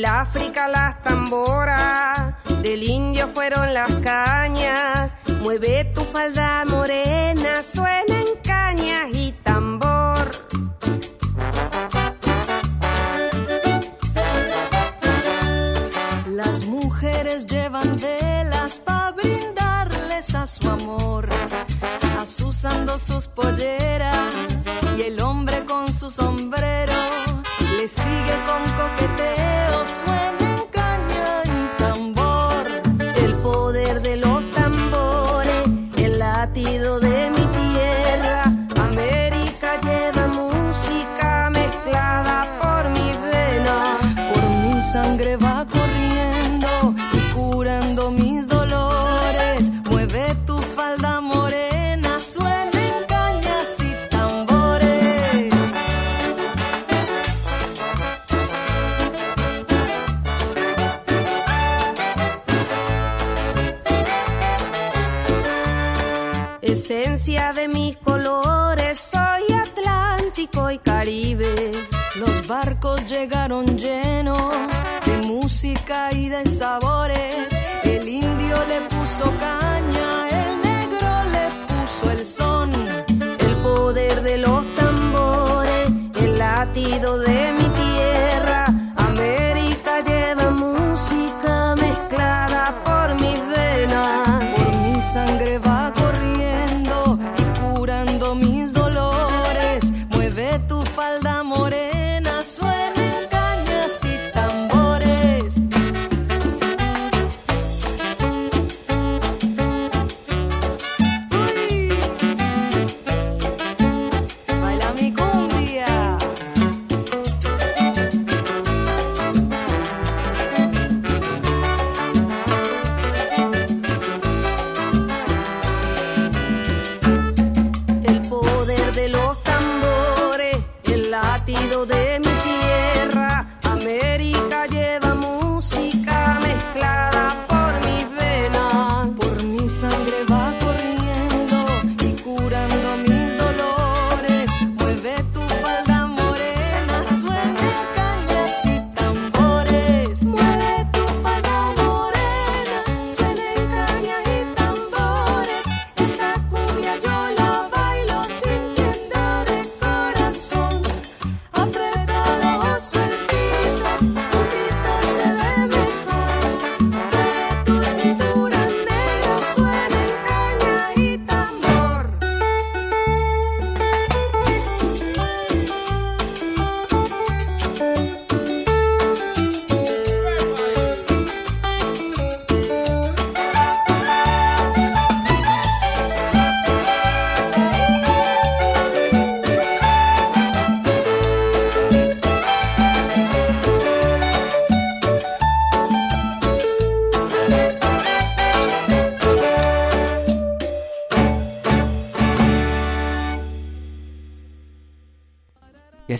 Del 0.00 0.06
África 0.06 0.66
las 0.66 1.02
tamboras, 1.02 2.32
del 2.62 2.82
indio 2.84 3.28
fueron 3.34 3.74
las 3.74 3.94
cañas, 3.96 5.14
mueve 5.42 5.84
tu 5.94 6.00
falda 6.04 6.64
morena, 6.64 7.62
suena 7.62 8.22
en 8.22 8.40
cañas 8.42 9.10
y 9.12 9.32
tambor. 9.42 10.30
Las 16.28 16.64
mujeres 16.64 17.44
llevan 17.44 17.96
velas 17.96 18.80
para 18.80 19.12
brindarles 19.12 20.34
a 20.34 20.46
su 20.46 20.66
amor, 20.70 21.28
asusando 22.18 22.98
sus 22.98 23.28
polleras 23.28 23.89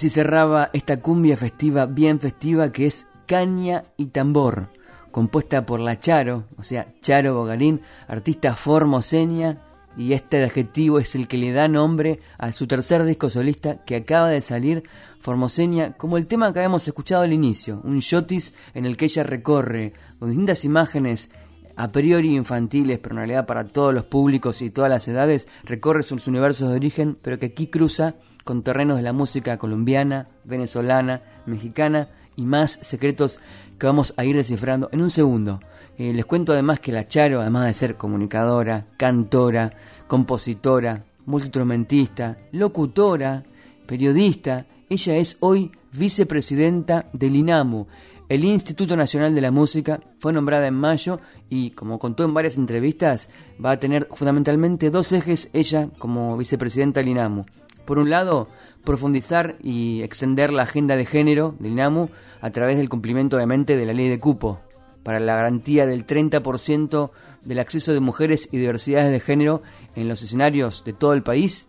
así 0.00 0.08
cerraba 0.08 0.70
esta 0.72 1.02
cumbia 1.02 1.36
festiva, 1.36 1.84
bien 1.84 2.20
festiva, 2.20 2.72
que 2.72 2.86
es 2.86 3.06
Caña 3.26 3.84
y 3.98 4.06
Tambor, 4.06 4.70
compuesta 5.10 5.66
por 5.66 5.78
la 5.78 6.00
Charo, 6.00 6.44
o 6.56 6.62
sea, 6.62 6.94
Charo 7.02 7.34
Bogarín, 7.34 7.82
artista 8.08 8.56
formoseña, 8.56 9.58
y 9.98 10.14
este 10.14 10.42
adjetivo 10.42 11.00
es 11.00 11.14
el 11.16 11.28
que 11.28 11.36
le 11.36 11.52
da 11.52 11.68
nombre 11.68 12.20
a 12.38 12.54
su 12.54 12.66
tercer 12.66 13.04
disco 13.04 13.28
solista 13.28 13.84
que 13.84 13.96
acaba 13.96 14.30
de 14.30 14.40
salir, 14.40 14.84
Formoseña, 15.20 15.92
como 15.98 16.16
el 16.16 16.26
tema 16.26 16.50
que 16.50 16.60
habíamos 16.60 16.88
escuchado 16.88 17.24
al 17.24 17.34
inicio, 17.34 17.82
un 17.84 17.98
shotis 17.98 18.54
en 18.72 18.86
el 18.86 18.96
que 18.96 19.04
ella 19.04 19.22
recorre 19.22 19.92
con 20.18 20.30
distintas 20.30 20.64
imágenes 20.64 21.30
a 21.76 21.92
priori 21.92 22.36
infantiles, 22.36 22.98
pero 22.98 23.14
en 23.14 23.18
realidad 23.18 23.46
para 23.46 23.68
todos 23.68 23.94
los 23.94 24.04
públicos 24.04 24.62
y 24.62 24.70
todas 24.70 24.90
las 24.90 25.06
edades, 25.08 25.48
recorre 25.64 26.02
sus 26.02 26.26
universos 26.26 26.68
de 26.68 26.76
origen, 26.76 27.16
pero 27.20 27.38
que 27.38 27.46
aquí 27.46 27.68
cruza 27.68 28.14
con 28.44 28.62
terrenos 28.62 28.96
de 28.96 29.02
la 29.02 29.12
música 29.12 29.58
colombiana, 29.58 30.28
venezolana, 30.44 31.22
mexicana 31.46 32.08
y 32.36 32.44
más 32.44 32.78
secretos 32.82 33.40
que 33.78 33.86
vamos 33.86 34.14
a 34.16 34.24
ir 34.24 34.36
descifrando 34.36 34.88
en 34.92 35.02
un 35.02 35.10
segundo. 35.10 35.60
Eh, 35.98 36.12
les 36.14 36.24
cuento 36.24 36.52
además 36.52 36.80
que 36.80 36.92
la 36.92 37.06
Charo, 37.06 37.40
además 37.40 37.66
de 37.66 37.74
ser 37.74 37.96
comunicadora, 37.96 38.86
cantora, 38.96 39.72
compositora, 40.06 41.04
multiinstrumentista, 41.26 42.38
locutora, 42.52 43.42
periodista, 43.86 44.64
ella 44.88 45.16
es 45.16 45.36
hoy 45.40 45.70
vicepresidenta 45.92 47.06
del 47.12 47.36
INAMU, 47.36 47.86
el 48.30 48.44
Instituto 48.44 48.96
Nacional 48.96 49.34
de 49.34 49.40
la 49.40 49.50
Música, 49.50 50.00
fue 50.20 50.32
nombrada 50.32 50.68
en 50.68 50.74
mayo 50.74 51.18
y, 51.48 51.72
como 51.72 51.98
contó 51.98 52.24
en 52.24 52.32
varias 52.32 52.56
entrevistas, 52.56 53.28
va 53.62 53.72
a 53.72 53.80
tener 53.80 54.06
fundamentalmente 54.12 54.90
dos 54.90 55.10
ejes 55.10 55.50
ella 55.52 55.88
como 55.98 56.36
vicepresidenta 56.36 57.00
del 57.00 57.08
INAMU. 57.08 57.44
Por 57.84 57.98
un 57.98 58.08
lado, 58.08 58.46
profundizar 58.84 59.56
y 59.60 60.02
extender 60.02 60.52
la 60.52 60.62
agenda 60.62 60.96
de 60.96 61.06
género 61.06 61.56
del 61.58 61.72
INAMU 61.72 62.08
a 62.40 62.50
través 62.50 62.76
del 62.76 62.88
cumplimiento 62.88 63.34
obviamente 63.34 63.76
de 63.76 63.84
la 63.84 63.92
ley 63.92 64.08
de 64.08 64.20
cupo 64.20 64.60
para 65.02 65.18
la 65.18 65.34
garantía 65.34 65.88
del 65.88 66.06
30% 66.06 67.10
del 67.44 67.58
acceso 67.58 67.92
de 67.92 67.98
mujeres 67.98 68.48
y 68.52 68.58
diversidades 68.58 69.10
de 69.10 69.18
género 69.18 69.62
en 69.96 70.06
los 70.06 70.22
escenarios 70.22 70.84
de 70.84 70.92
todo 70.92 71.14
el 71.14 71.24
país. 71.24 71.66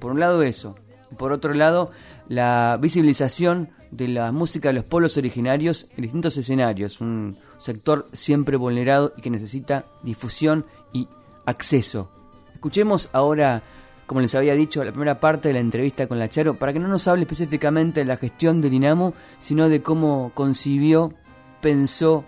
Por 0.00 0.10
un 0.10 0.18
lado 0.18 0.42
eso. 0.42 0.74
Por 1.16 1.30
otro 1.30 1.54
lado, 1.54 1.92
la 2.26 2.78
visibilización 2.80 3.70
de 3.90 4.08
la 4.08 4.32
música 4.32 4.68
de 4.68 4.74
los 4.74 4.84
pueblos 4.84 5.16
originarios 5.16 5.88
en 5.96 6.02
distintos 6.02 6.36
escenarios. 6.36 7.00
Un 7.00 7.38
sector 7.58 8.08
siempre 8.12 8.56
vulnerado 8.56 9.12
y 9.16 9.22
que 9.22 9.30
necesita 9.30 9.84
difusión 10.02 10.66
y 10.92 11.08
acceso. 11.46 12.10
Escuchemos 12.54 13.08
ahora 13.12 13.62
como 14.10 14.22
les 14.22 14.34
había 14.34 14.54
dicho, 14.54 14.82
la 14.82 14.90
primera 14.90 15.20
parte 15.20 15.46
de 15.46 15.54
la 15.54 15.60
entrevista 15.60 16.08
con 16.08 16.18
la 16.18 16.28
Charo, 16.28 16.58
para 16.58 16.72
que 16.72 16.80
no 16.80 16.88
nos 16.88 17.06
hable 17.06 17.22
específicamente 17.22 18.00
de 18.00 18.06
la 18.06 18.16
gestión 18.16 18.60
del 18.60 18.74
INAMU, 18.74 19.14
sino 19.38 19.68
de 19.68 19.82
cómo 19.82 20.32
concibió, 20.34 21.12
pensó, 21.60 22.24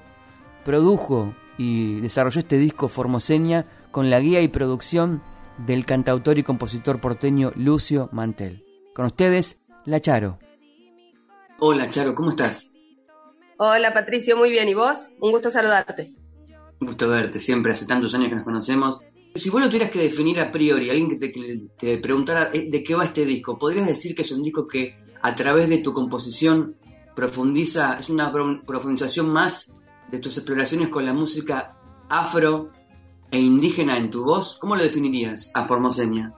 produjo 0.65 1.35
y 1.59 1.99
desarrolló 1.99 2.39
este 2.39 2.57
disco 2.57 2.87
Formoseña 2.87 3.67
con 3.91 4.11
la 4.11 4.21
guía 4.21 4.41
y 4.43 4.47
producción 4.47 5.23
del 5.67 5.85
cantautor 5.85 6.39
y 6.39 6.45
compositor 6.45 7.01
porteño 7.01 7.51
Lucio 7.57 8.09
Mantel. 8.13 8.65
Con 8.95 9.07
ustedes, 9.07 9.57
La 9.85 9.99
Charo. 9.99 10.39
Hola 11.65 11.89
Charo, 11.89 12.15
¿cómo 12.15 12.31
estás? 12.31 12.73
Hola 13.57 13.95
Patricio, 13.95 14.37
muy 14.37 14.51
bien. 14.51 14.69
¿Y 14.69 14.75
vos? 14.75 15.11
Un 15.21 15.31
gusto 15.31 15.49
saludarte. 15.49 16.13
Un 16.81 16.89
gusto 16.89 17.09
verte, 17.09 17.39
siempre 17.39 17.73
hace 17.73 17.87
tantos 17.87 18.13
años 18.15 18.31
que 18.31 18.35
nos 18.35 18.45
conocemos 18.45 18.99
si 19.35 19.51
vos 19.51 19.61
lo 19.61 19.69
tuvieras 19.69 19.91
que 19.91 20.01
definir 20.01 20.41
a 20.41 20.53
priori, 20.53 20.91
alguien 20.91 21.19
que 21.19 21.71
te, 21.79 21.99
preguntara 21.99 22.51
eh, 22.53 22.69
de 22.71 22.83
qué 22.83 22.95
va 22.95 23.05
este 23.05 23.25
disco, 23.25 23.59
¿podrías 23.59 23.87
decir 23.87 24.15
que 24.15 24.23
es 24.23 24.33
un 24.33 24.43
disco 24.43 24.67
que 24.67 24.97
a 25.23 25.35
través 25.35 25.69
de 25.69 25.79
tu 25.79 25.93
composición 25.93 26.77
profundiza, 27.15 27.99
es 27.99 28.11
una 28.11 28.33
profundización 28.67 29.31
más 29.31 29.75
de 30.11 30.19
tus 30.19 30.37
exploraciones 30.37 30.89
con 30.89 31.07
la 31.07 31.15
música 31.15 31.77
afro 32.09 32.71
e 33.31 33.41
indígena 33.41 33.97
en 33.97 34.11
tu 34.11 34.25
voz? 34.25 34.59
¿Cómo 34.59 34.77
lo 34.77 34.83
definirías 34.83 35.51
a 35.55 35.67
Formoseña? 35.67 36.35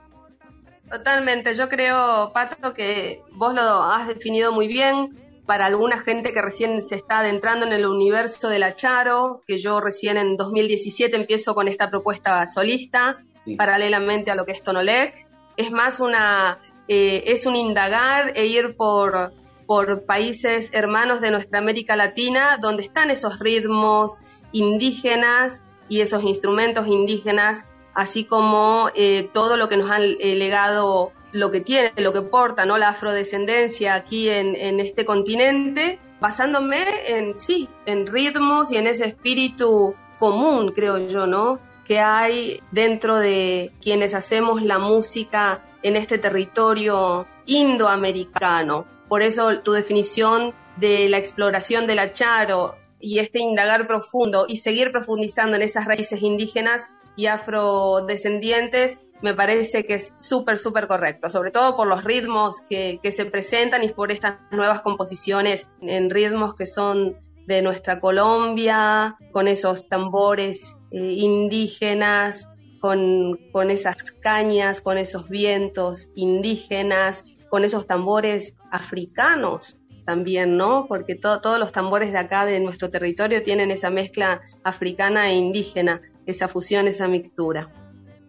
Totalmente, 0.89 1.53
yo 1.55 1.67
creo, 1.67 2.31
Pato, 2.33 2.73
que 2.73 3.21
vos 3.31 3.53
lo 3.53 3.61
has 3.61 4.07
definido 4.07 4.51
muy 4.51 4.67
bien. 4.67 5.21
Para 5.45 5.67
alguna 5.67 5.99
gente 5.99 6.33
que 6.33 6.41
recién 6.41 6.81
se 6.81 6.95
está 6.95 7.19
adentrando 7.19 7.67
en 7.67 7.73
el 7.73 7.85
universo 7.85 8.49
de 8.49 8.57
la 8.57 8.73
Charo, 8.73 9.43
que 9.45 9.59
yo 9.59 9.79
recién 9.79 10.17
en 10.17 10.37
2017 10.37 11.15
empiezo 11.15 11.53
con 11.53 11.67
esta 11.67 11.91
propuesta 11.91 12.45
solista, 12.47 13.23
paralelamente 13.57 14.31
a 14.31 14.35
lo 14.35 14.45
que 14.45 14.53
es 14.53 14.63
Tonolec. 14.63 15.13
Es 15.55 15.71
más 15.71 15.99
una, 15.99 16.57
eh, 16.87 17.23
es 17.27 17.45
un 17.45 17.55
indagar 17.55 18.33
e 18.35 18.47
ir 18.47 18.75
por, 18.75 19.33
por 19.67 20.05
países 20.05 20.71
hermanos 20.73 21.21
de 21.21 21.29
nuestra 21.29 21.59
América 21.59 21.95
Latina, 21.95 22.57
donde 22.59 22.83
están 22.83 23.11
esos 23.11 23.37
ritmos 23.37 24.17
indígenas 24.51 25.63
y 25.89 26.01
esos 26.01 26.23
instrumentos 26.23 26.87
indígenas, 26.87 27.65
así 27.95 28.25
como 28.25 28.89
eh, 28.93 29.29
todo 29.33 29.57
lo 29.57 29.69
que 29.69 29.77
nos 29.77 29.89
han 29.89 30.03
eh, 30.03 30.35
legado 30.35 31.13
lo 31.31 31.51
que 31.51 31.61
tiene, 31.61 31.91
lo 31.97 32.13
que 32.13 32.21
porta, 32.21 32.65
¿no? 32.65 32.77
La 32.77 32.89
afrodescendencia 32.89 33.95
aquí 33.95 34.29
en, 34.29 34.79
este 34.79 35.03
continente, 35.05 35.99
basándome 36.21 36.85
en, 37.07 37.35
sí, 37.35 37.67
en 37.85 38.07
ritmos 38.07 38.71
y 38.71 38.77
en 38.77 38.87
ese 38.87 39.07
espíritu 39.07 39.95
común, 40.17 40.71
creo 40.71 40.97
yo, 41.07 41.27
¿no? 41.27 41.59
Que 41.83 41.99
hay 41.99 42.61
dentro 42.71 43.17
de 43.17 43.73
quienes 43.81 44.15
hacemos 44.15 44.61
la 44.61 44.79
música 44.79 45.61
en 45.83 45.97
este 45.97 46.17
territorio 46.17 47.25
indoamericano. 47.47 48.85
Por 49.09 49.21
eso 49.21 49.59
tu 49.59 49.73
definición 49.73 50.53
de 50.77 51.09
la 51.09 51.17
exploración 51.17 51.85
de 51.85 51.95
la 51.95 52.13
charo 52.13 52.75
y 52.99 53.19
este 53.19 53.39
indagar 53.39 53.87
profundo 53.87 54.45
y 54.47 54.57
seguir 54.57 54.91
profundizando 54.91 55.57
en 55.57 55.63
esas 55.63 55.85
raíces 55.85 56.21
indígenas 56.21 56.89
y 57.15 57.27
afrodescendientes 57.27 58.99
me 59.21 59.33
parece 59.33 59.85
que 59.85 59.95
es 59.95 60.09
súper, 60.13 60.57
súper 60.57 60.87
correcto, 60.87 61.29
sobre 61.29 61.51
todo 61.51 61.75
por 61.75 61.87
los 61.87 62.03
ritmos 62.03 62.61
que, 62.61 62.99
se 63.11 63.25
presentan 63.25 63.83
y 63.83 63.89
por 63.89 64.11
estas 64.11 64.35
nuevas 64.51 64.81
composiciones 64.81 65.67
en 65.81 66.09
ritmos 66.09 66.55
que 66.55 66.65
son 66.65 67.15
de 67.47 67.61
nuestra 67.61 67.99
Colombia, 67.99 69.17
con 69.31 69.47
esos 69.47 69.87
tambores 69.87 70.75
eh, 70.91 70.99
indígenas, 70.99 72.49
con, 72.81 73.39
con, 73.51 73.71
esas 73.71 74.11
cañas, 74.11 74.81
con 74.81 74.97
esos 74.97 75.29
vientos 75.29 76.09
indígenas, 76.15 77.23
con 77.49 77.63
esos 77.63 77.87
tambores 77.87 78.53
africanos 78.71 79.77
también, 80.05 80.55
¿no? 80.55 80.85
Porque 80.87 81.15
todos 81.15 81.59
los 81.59 81.71
tambores 81.71 82.11
de 82.11 82.19
acá, 82.19 82.45
de 82.45 82.59
nuestro 82.59 82.89
territorio, 82.89 83.41
tienen 83.41 83.71
esa 83.71 83.89
mezcla 83.89 84.41
africana 84.63 85.29
e 85.29 85.35
indígena, 85.35 86.01
esa 86.25 86.47
fusión, 86.47 86.87
esa 86.87 87.07
mixtura. 87.07 87.71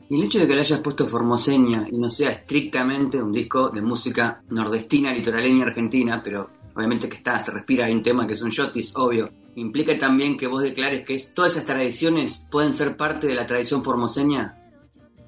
Y 0.08 0.16
el 0.16 0.24
hecho 0.24 0.38
de 0.38 0.46
que 0.46 0.54
le 0.54 0.60
hayas 0.60 0.80
puesto 0.80 1.08
Formoseña 1.08 1.86
y 1.90 1.98
no 1.98 2.10
sea 2.10 2.30
estrictamente 2.30 3.20
un 3.20 3.32
disco 3.32 3.70
de 3.70 3.82
música 3.82 4.42
nordestina, 4.50 5.12
litoraleña, 5.12 5.66
argentina, 5.66 6.20
pero 6.22 6.50
obviamente 6.74 7.08
que 7.08 7.16
está, 7.16 7.38
se 7.40 7.50
respira, 7.50 7.86
hay 7.86 7.92
un 7.92 8.02
tema 8.02 8.26
que 8.26 8.34
es 8.34 8.42
un 8.42 8.50
shotis, 8.50 8.92
obvio, 8.94 9.30
implica 9.56 9.98
también 9.98 10.36
que 10.36 10.46
vos 10.46 10.62
declares 10.62 11.04
que 11.04 11.14
es, 11.14 11.34
todas 11.34 11.52
esas 11.52 11.64
tradiciones 11.64 12.46
pueden 12.50 12.74
ser 12.74 12.96
parte 12.96 13.26
de 13.26 13.34
la 13.34 13.46
tradición 13.46 13.82
formoseña. 13.82 14.56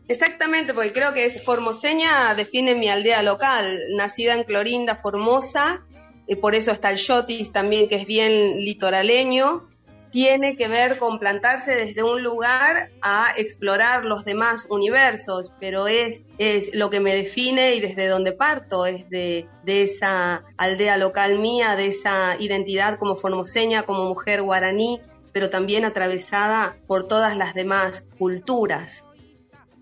Exactamente, 0.06 0.72
porque 0.72 0.92
creo 0.92 1.12
que 1.12 1.26
es 1.26 1.44
Formoseña 1.44 2.34
define 2.34 2.74
mi 2.74 2.88
aldea 2.88 3.22
local, 3.22 3.78
nacida 3.94 4.34
en 4.34 4.44
Clorinda, 4.44 4.96
Formosa, 4.96 5.82
y 6.26 6.36
por 6.36 6.54
eso 6.54 6.72
está 6.72 6.90
el 6.90 6.96
shotis 6.96 7.52
también, 7.52 7.88
que 7.88 7.96
es 7.96 8.06
bien 8.06 8.64
litoraleño, 8.64 9.67
tiene 10.10 10.56
que 10.56 10.68
ver 10.68 10.98
con 10.98 11.18
plantarse 11.18 11.74
desde 11.74 12.02
un 12.02 12.22
lugar 12.22 12.90
a 13.02 13.32
explorar 13.36 14.04
los 14.04 14.24
demás 14.24 14.66
universos, 14.70 15.52
pero 15.60 15.86
es, 15.86 16.22
es 16.38 16.74
lo 16.74 16.90
que 16.90 17.00
me 17.00 17.14
define 17.14 17.74
y 17.74 17.80
desde 17.80 18.08
donde 18.08 18.32
parto, 18.32 18.86
es 18.86 19.08
de, 19.10 19.46
de 19.64 19.82
esa 19.82 20.44
aldea 20.56 20.96
local 20.96 21.38
mía, 21.38 21.76
de 21.76 21.86
esa 21.86 22.36
identidad 22.40 22.98
como 22.98 23.16
formoseña, 23.16 23.84
como 23.84 24.04
mujer 24.04 24.42
guaraní, 24.42 25.00
pero 25.32 25.50
también 25.50 25.84
atravesada 25.84 26.76
por 26.86 27.06
todas 27.06 27.36
las 27.36 27.54
demás 27.54 28.06
culturas. 28.18 29.04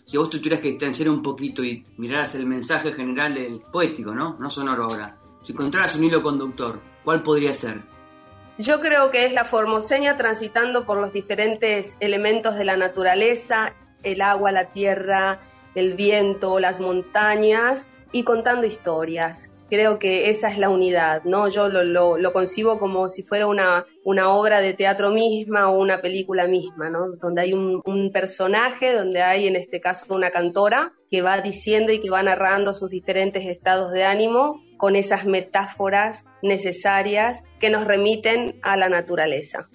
Si 0.05 0.17
vos 0.17 0.31
tuvieras 0.31 0.61
que 0.61 0.69
distanciar 0.69 1.11
un 1.11 1.23
poquito 1.23 1.65
y 1.65 1.85
miraras 1.97 2.35
el 2.37 2.47
mensaje 2.47 2.93
general 2.93 3.35
del 3.35 3.61
poético, 3.73 4.15
¿no? 4.15 4.37
No 4.39 4.51
sonoro 4.51 4.85
ahora. 4.85 5.19
Si 5.45 5.53
encontraras 5.53 5.97
un 5.97 6.05
hilo 6.05 6.23
conductor, 6.23 6.81
¿cuál 7.05 7.23
podría 7.23 7.53
ser? 7.55 7.96
Yo 8.59 8.81
creo 8.81 9.11
que 9.11 9.27
es 9.27 9.35
la 9.35 9.45
formoseña 9.45 10.17
transitando 10.17 10.87
por 10.87 10.97
los 10.97 11.13
diferentes 11.13 11.99
elementos 12.01 12.57
de 12.57 12.65
la 12.65 12.79
naturaleza, 12.79 13.75
el 14.03 14.23
agua, 14.23 14.51
la 14.51 14.71
tierra, 14.71 15.41
el 15.75 15.93
viento, 15.93 16.59
las 16.59 16.81
montañas 16.81 17.87
y 18.13 18.23
contando 18.23 18.67
historias. 18.67 19.51
Creo 19.69 19.99
que 19.99 20.31
esa 20.31 20.49
es 20.49 20.57
la 20.57 20.71
unidad, 20.71 21.25
¿no? 21.25 21.49
Yo 21.49 21.69
lo, 21.69 22.17
lo, 22.17 22.33
concibo 22.33 22.79
como 22.79 23.11
si 23.11 23.25
fuera 23.25 23.47
una, 23.47 23.85
obra 24.05 24.61
de 24.61 24.73
teatro 24.73 25.11
misma 25.11 25.69
o 25.69 25.79
una 25.79 26.01
película 26.01 26.47
misma, 26.47 26.89
¿no? 26.89 27.11
Donde 27.21 27.43
hay 27.43 27.53
un, 27.53 27.83
un 27.85 28.11
personaje, 28.11 28.95
donde 28.95 29.23
hay 29.23 29.49
en 29.49 29.57
este 29.57 29.81
caso 29.81 30.15
una 30.15 30.31
cantora 30.31 30.93
que 31.11 31.21
va 31.21 31.41
diciendo 31.43 31.93
y 31.93 32.01
que 32.01 32.09
va 32.09 32.23
narrando 32.23 32.73
sus 32.73 32.91
diferentes 32.91 33.45
estados 33.45 33.93
de 33.93 34.05
ánimo 34.05 34.63
con 34.77 34.97
esas 34.97 35.27
metáforas 35.27 36.27
necesarias 36.43 37.45
que 37.61 37.71
nos 37.71 37.85
remiten 37.85 38.57
a 38.63 38.77
la 38.77 38.89
naturaleza. 38.89 39.69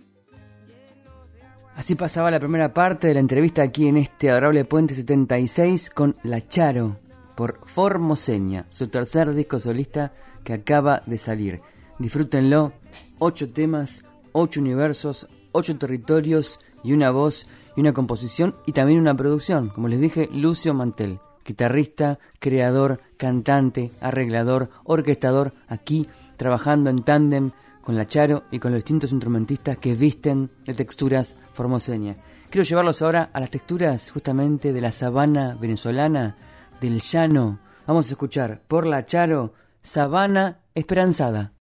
Así 1.76 1.96
pasaba 1.96 2.32
la 2.32 2.40
primera 2.40 2.74
parte 2.74 3.08
de 3.08 3.14
la 3.14 3.22
entrevista 3.22 3.64
aquí 3.64 3.88
en 3.88 3.98
este 3.98 4.30
adorable 4.30 4.66
Puente 4.66 4.94
76 4.94 5.90
con 5.90 6.16
La 6.22 6.48
Charo 6.48 6.98
por 7.36 7.66
Formoseña, 7.66 8.68
su 8.70 8.90
tercer 8.90 9.34
disco 9.34 9.60
solista 9.60 10.12
que 10.44 10.54
acaba 10.54 11.02
de 11.06 11.18
salir. 11.18 11.62
Disfrútenlo, 11.98 12.74
ocho 13.20 13.52
temas, 13.52 14.04
ocho 14.32 14.60
universos, 14.60 15.28
ocho 15.52 15.78
territorios 15.78 16.60
y 16.84 16.94
una 16.94 17.10
voz 17.10 17.48
y 17.76 17.82
una 17.82 17.94
composición 17.94 18.56
y 18.66 18.74
también 18.74 19.00
una 19.00 19.16
producción. 19.16 19.70
Como 19.70 19.88
les 19.88 20.00
dije, 20.00 20.30
Lucio 20.32 20.74
Mantel, 20.74 21.20
guitarrista, 21.46 22.20
creador, 22.40 23.00
cantante, 23.22 23.92
arreglador, 24.02 24.72
orquestador, 24.84 25.54
aquí 25.68 26.08
trabajando 26.38 26.90
en 26.90 27.04
tándem 27.04 27.52
con 27.84 27.96
la 27.96 28.08
Charo 28.08 28.46
y 28.50 28.58
con 28.58 28.72
los 28.72 28.80
distintos 28.80 29.12
instrumentistas 29.12 29.78
que 29.78 29.94
visten 29.94 30.50
de 30.66 30.74
texturas 30.74 31.36
formoseñas. 31.54 32.18
Quiero 32.50 32.66
llevarlos 32.68 33.04
ahora 33.04 33.30
a 33.32 33.40
las 33.40 33.52
texturas 33.52 34.10
justamente 34.10 34.74
de 34.74 34.82
la 34.82 34.92
sabana 34.92 35.56
venezolana, 35.62 36.36
del 36.82 37.00
llano. 37.00 37.60
Vamos 37.86 38.08
a 38.08 38.14
escuchar 38.14 38.64
por 38.68 38.88
la 38.88 39.06
Charo, 39.06 39.54
Sabana 39.84 40.62
Esperanzada. 40.74 41.54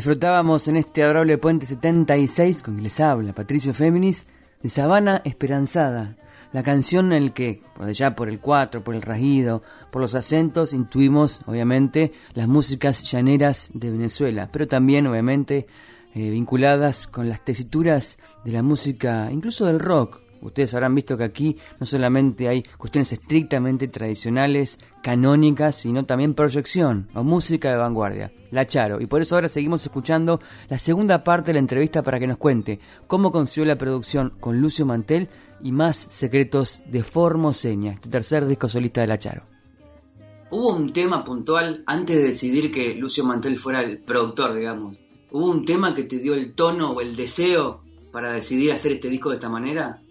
Disfrutábamos 0.00 0.66
en 0.66 0.78
este 0.78 1.02
adorable 1.02 1.36
puente 1.36 1.66
76 1.66 2.62
con 2.62 2.76
que 2.76 2.84
les 2.84 2.98
habla 3.00 3.34
Patricio 3.34 3.74
Féminis 3.74 4.24
de 4.62 4.70
Sabana 4.70 5.20
Esperanzada, 5.26 6.16
la 6.54 6.62
canción 6.62 7.12
en 7.12 7.26
la 7.26 7.34
que, 7.34 7.62
por 7.76 7.86
allá 7.86 8.16
por 8.16 8.30
el 8.30 8.40
4, 8.40 8.82
por 8.82 8.94
el 8.94 9.02
rajido, 9.02 9.62
por 9.90 10.00
los 10.00 10.14
acentos, 10.14 10.72
intuimos 10.72 11.42
obviamente 11.44 12.12
las 12.32 12.48
músicas 12.48 13.02
llaneras 13.02 13.72
de 13.74 13.90
Venezuela, 13.90 14.48
pero 14.50 14.66
también 14.66 15.06
obviamente 15.06 15.66
eh, 16.14 16.30
vinculadas 16.30 17.06
con 17.06 17.28
las 17.28 17.44
tesituras 17.44 18.16
de 18.42 18.52
la 18.52 18.62
música, 18.62 19.30
incluso 19.30 19.66
del 19.66 19.80
rock, 19.80 20.22
Ustedes 20.42 20.72
habrán 20.74 20.94
visto 20.94 21.16
que 21.16 21.24
aquí 21.24 21.56
no 21.78 21.86
solamente 21.86 22.48
hay 22.48 22.62
cuestiones 22.78 23.12
estrictamente 23.12 23.88
tradicionales, 23.88 24.78
canónicas, 25.02 25.76
sino 25.76 26.04
también 26.04 26.34
proyección 26.34 27.08
o 27.14 27.22
música 27.22 27.70
de 27.70 27.76
vanguardia, 27.76 28.32
la 28.50 28.66
Charo. 28.66 29.00
Y 29.00 29.06
por 29.06 29.22
eso 29.22 29.34
ahora 29.34 29.48
seguimos 29.48 29.84
escuchando 29.84 30.40
la 30.68 30.78
segunda 30.78 31.24
parte 31.24 31.48
de 31.48 31.54
la 31.54 31.60
entrevista 31.60 32.02
para 32.02 32.18
que 32.18 32.26
nos 32.26 32.38
cuente 32.38 32.80
cómo 33.06 33.32
consiguió 33.32 33.66
la 33.66 33.78
producción 33.78 34.32
con 34.40 34.60
Lucio 34.60 34.86
Mantel 34.86 35.28
y 35.62 35.72
más 35.72 36.08
secretos 36.10 36.82
de 36.86 37.02
Formoseña, 37.02 37.92
este 37.92 38.08
tercer 38.08 38.46
disco 38.46 38.68
solista 38.68 39.02
de 39.02 39.06
la 39.06 39.18
Charo. 39.18 39.42
¿Hubo 40.50 40.74
un 40.74 40.92
tema 40.92 41.22
puntual 41.22 41.84
antes 41.86 42.16
de 42.16 42.22
decidir 42.22 42.72
que 42.72 42.96
Lucio 42.96 43.24
Mantel 43.24 43.56
fuera 43.56 43.82
el 43.82 43.98
productor, 43.98 44.54
digamos? 44.54 44.96
¿Hubo 45.30 45.48
un 45.48 45.64
tema 45.64 45.94
que 45.94 46.04
te 46.04 46.18
dio 46.18 46.34
el 46.34 46.54
tono 46.54 46.90
o 46.90 47.00
el 47.00 47.14
deseo 47.14 47.84
para 48.10 48.32
decidir 48.32 48.72
hacer 48.72 48.92
este 48.92 49.08
disco 49.08 49.30
de 49.30 49.36
esta 49.36 49.48
manera? 49.48 50.02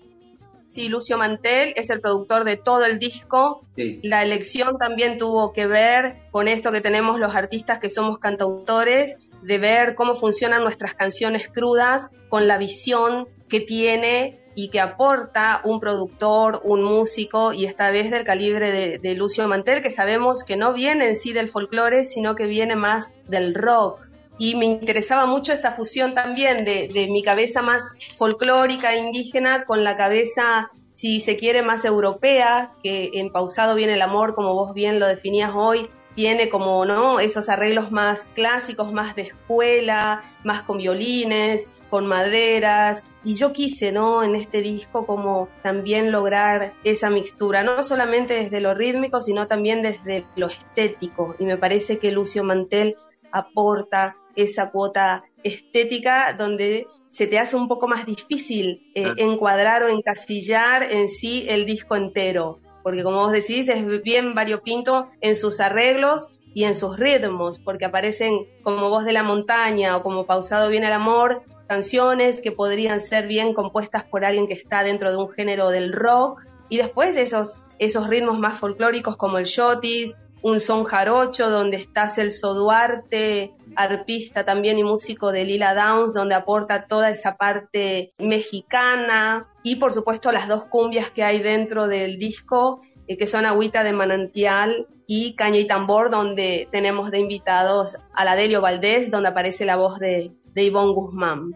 Sí, 0.69 0.87
Lucio 0.87 1.17
Mantel 1.17 1.73
es 1.75 1.89
el 1.89 1.99
productor 1.99 2.43
de 2.43 2.55
todo 2.55 2.85
el 2.85 2.99
disco. 2.99 3.65
La 3.75 4.23
elección 4.23 4.77
también 4.77 5.17
tuvo 5.17 5.51
que 5.51 5.65
ver 5.65 6.17
con 6.29 6.47
esto 6.47 6.71
que 6.71 6.79
tenemos 6.79 7.19
los 7.19 7.35
artistas 7.35 7.79
que 7.79 7.89
somos 7.89 8.19
cantautores, 8.19 9.17
de 9.41 9.57
ver 9.57 9.95
cómo 9.95 10.13
funcionan 10.13 10.61
nuestras 10.61 10.93
canciones 10.93 11.47
crudas 11.47 12.11
con 12.29 12.47
la 12.47 12.59
visión 12.59 13.27
que 13.47 13.61
tiene 13.61 14.39
y 14.53 14.69
que 14.69 14.79
aporta 14.79 15.61
un 15.63 15.79
productor, 15.79 16.61
un 16.63 16.83
músico 16.83 17.51
y 17.51 17.65
esta 17.65 17.89
vez 17.89 18.11
del 18.11 18.23
calibre 18.23 18.99
de, 18.99 19.15
Lucio 19.15 19.47
Mantel, 19.47 19.81
que 19.81 19.89
sabemos 19.89 20.43
que 20.43 20.55
no 20.55 20.73
viene 20.73 21.07
en 21.07 21.15
sí 21.15 21.33
del 21.33 21.49
folclore, 21.49 22.03
sino 22.03 22.35
que 22.35 22.45
viene 22.45 22.75
más 22.75 23.11
del 23.27 23.55
rock. 23.55 24.08
Y 24.39 24.55
me 24.55 24.65
interesaba 24.65 25.27
mucho 25.27 25.53
esa 25.53 25.73
fusión 25.73 26.15
también 26.15 26.65
de, 26.65 26.89
de 26.91 27.09
mi 27.11 27.21
cabeza 27.21 27.61
más 27.61 27.95
folclórica, 28.15 28.95
indígena, 28.95 29.65
con 29.65 29.83
la 29.83 29.97
cabeza 29.97 30.71
si 30.91 31.19
se 31.19 31.37
quiere, 31.37 31.61
más 31.61 31.85
europea, 31.85 32.71
que 32.83 33.11
en 33.13 33.31
Pausado 33.31 33.75
viene 33.75 33.93
el 33.93 34.01
amor, 34.01 34.33
como 34.33 34.53
vos 34.55 34.73
bien 34.73 34.99
lo 34.99 35.07
definías 35.07 35.51
hoy, 35.53 35.89
tiene 36.15 36.49
como, 36.49 36.85
¿no? 36.85 37.19
Esos 37.19 37.49
arreglos 37.49 37.91
más 37.91 38.27
clásicos, 38.33 38.91
más 38.91 39.15
de 39.15 39.23
escuela, 39.23 40.23
más 40.43 40.63
con 40.63 40.77
violines, 40.77 41.69
con 41.89 42.07
maderas. 42.07 43.03
Y 43.23 43.35
yo 43.35 43.53
quise, 43.53 43.91
¿no? 43.91 44.23
En 44.23 44.35
este 44.35 44.61
disco 44.61 45.05
como 45.05 45.49
también 45.61 46.11
lograr 46.11 46.73
esa 46.83 47.09
mixtura, 47.09 47.63
no 47.63 47.83
solamente 47.83 48.33
desde 48.33 48.59
lo 48.59 48.73
rítmico, 48.73 49.21
sino 49.21 49.47
también 49.47 49.81
desde 49.81 50.25
lo 50.35 50.47
estético. 50.47 51.35
Y 51.39 51.45
me 51.45 51.57
parece 51.57 51.99
que 51.99 52.11
Lucio 52.11 52.43
Mantel 52.43 52.97
aporta 53.31 54.15
esa 54.41 54.71
cuota 54.71 55.23
estética 55.43 56.33
donde 56.37 56.87
se 57.09 57.27
te 57.27 57.39
hace 57.39 57.55
un 57.55 57.67
poco 57.67 57.87
más 57.87 58.05
difícil 58.05 58.91
eh, 58.93 59.13
encuadrar 59.17 59.83
o 59.83 59.89
encasillar 59.89 60.83
en 60.83 61.09
sí 61.09 61.45
el 61.49 61.65
disco 61.65 61.95
entero, 61.95 62.59
porque 62.83 63.03
como 63.03 63.17
vos 63.17 63.31
decís, 63.31 63.67
es 63.69 64.03
bien 64.03 64.35
variopinto 64.35 65.09
en 65.21 65.35
sus 65.35 65.59
arreglos 65.59 66.29
y 66.53 66.63
en 66.63 66.75
sus 66.75 66.97
ritmos, 66.97 67.59
porque 67.59 67.85
aparecen 67.85 68.47
como 68.63 68.89
voz 68.89 69.05
de 69.05 69.13
la 69.13 69.23
montaña 69.23 69.97
o 69.97 70.03
como 70.03 70.25
pausado 70.25 70.69
viene 70.69 70.87
el 70.87 70.93
amor, 70.93 71.43
canciones 71.67 72.41
que 72.41 72.51
podrían 72.51 72.99
ser 72.99 73.27
bien 73.27 73.53
compuestas 73.53 74.03
por 74.03 74.25
alguien 74.25 74.47
que 74.47 74.53
está 74.53 74.83
dentro 74.83 75.11
de 75.11 75.17
un 75.17 75.29
género 75.29 75.69
del 75.69 75.93
rock, 75.93 76.43
y 76.69 76.77
después 76.77 77.17
esos, 77.17 77.65
esos 77.79 78.07
ritmos 78.07 78.37
más 78.39 78.57
folclóricos 78.57 79.17
como 79.17 79.39
el 79.39 79.45
shotis, 79.45 80.17
un 80.41 80.59
son 80.59 80.85
jarocho 80.85 81.49
donde 81.49 81.77
está 81.77 82.07
Celso 82.07 82.53
Duarte, 82.53 83.53
arpista 83.75 84.45
también 84.45 84.77
y 84.79 84.83
músico 84.83 85.31
de 85.31 85.45
Lila 85.45 85.73
Downs, 85.73 86.13
donde 86.13 86.35
aporta 86.35 86.87
toda 86.87 87.09
esa 87.09 87.37
parte 87.37 88.13
mexicana 88.17 89.47
y 89.63 89.75
por 89.75 89.91
supuesto 89.91 90.31
las 90.31 90.47
dos 90.47 90.65
cumbias 90.65 91.11
que 91.11 91.23
hay 91.23 91.39
dentro 91.39 91.87
del 91.87 92.17
disco, 92.17 92.81
eh, 93.07 93.17
que 93.17 93.27
son 93.27 93.45
Agüita 93.45 93.83
de 93.83 93.93
Manantial 93.93 94.87
y 95.07 95.33
Caña 95.35 95.57
y 95.57 95.65
Tambor, 95.65 96.11
donde 96.11 96.67
tenemos 96.71 97.11
de 97.11 97.19
invitados 97.19 97.97
a 98.13 98.25
la 98.25 98.35
Delio 98.35 98.61
Valdés, 98.61 99.09
donde 99.09 99.29
aparece 99.29 99.65
la 99.65 99.75
voz 99.75 99.99
de, 99.99 100.31
de 100.53 100.63
Ivonne 100.63 100.93
Guzmán. 100.93 101.51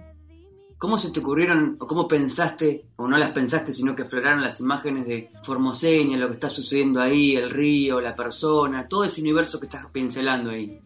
¿Cómo 0.78 1.00
se 1.00 1.12
te 1.12 1.22
ocurrieron 1.22 1.78
o 1.80 1.88
cómo 1.88 2.10
pensaste, 2.10 2.88
o 2.98 3.08
no 3.08 3.18
las 3.18 3.32
pensaste, 3.32 3.74
sino 3.74 3.96
que 3.96 4.02
afloraron 4.02 4.42
las 4.42 4.60
imágenes 4.60 5.08
de 5.08 5.30
Formoseña, 5.44 6.18
lo 6.18 6.28
que 6.28 6.34
está 6.34 6.50
sucediendo 6.50 7.00
ahí, 7.00 7.36
el 7.36 7.50
río, 7.52 8.02
la 8.02 8.16
persona, 8.16 8.88
todo 8.90 9.06
ese 9.06 9.22
universo 9.22 9.62
que 9.62 9.68
estás 9.68 9.88
pincelando 9.92 10.50
ahí? 10.50 10.82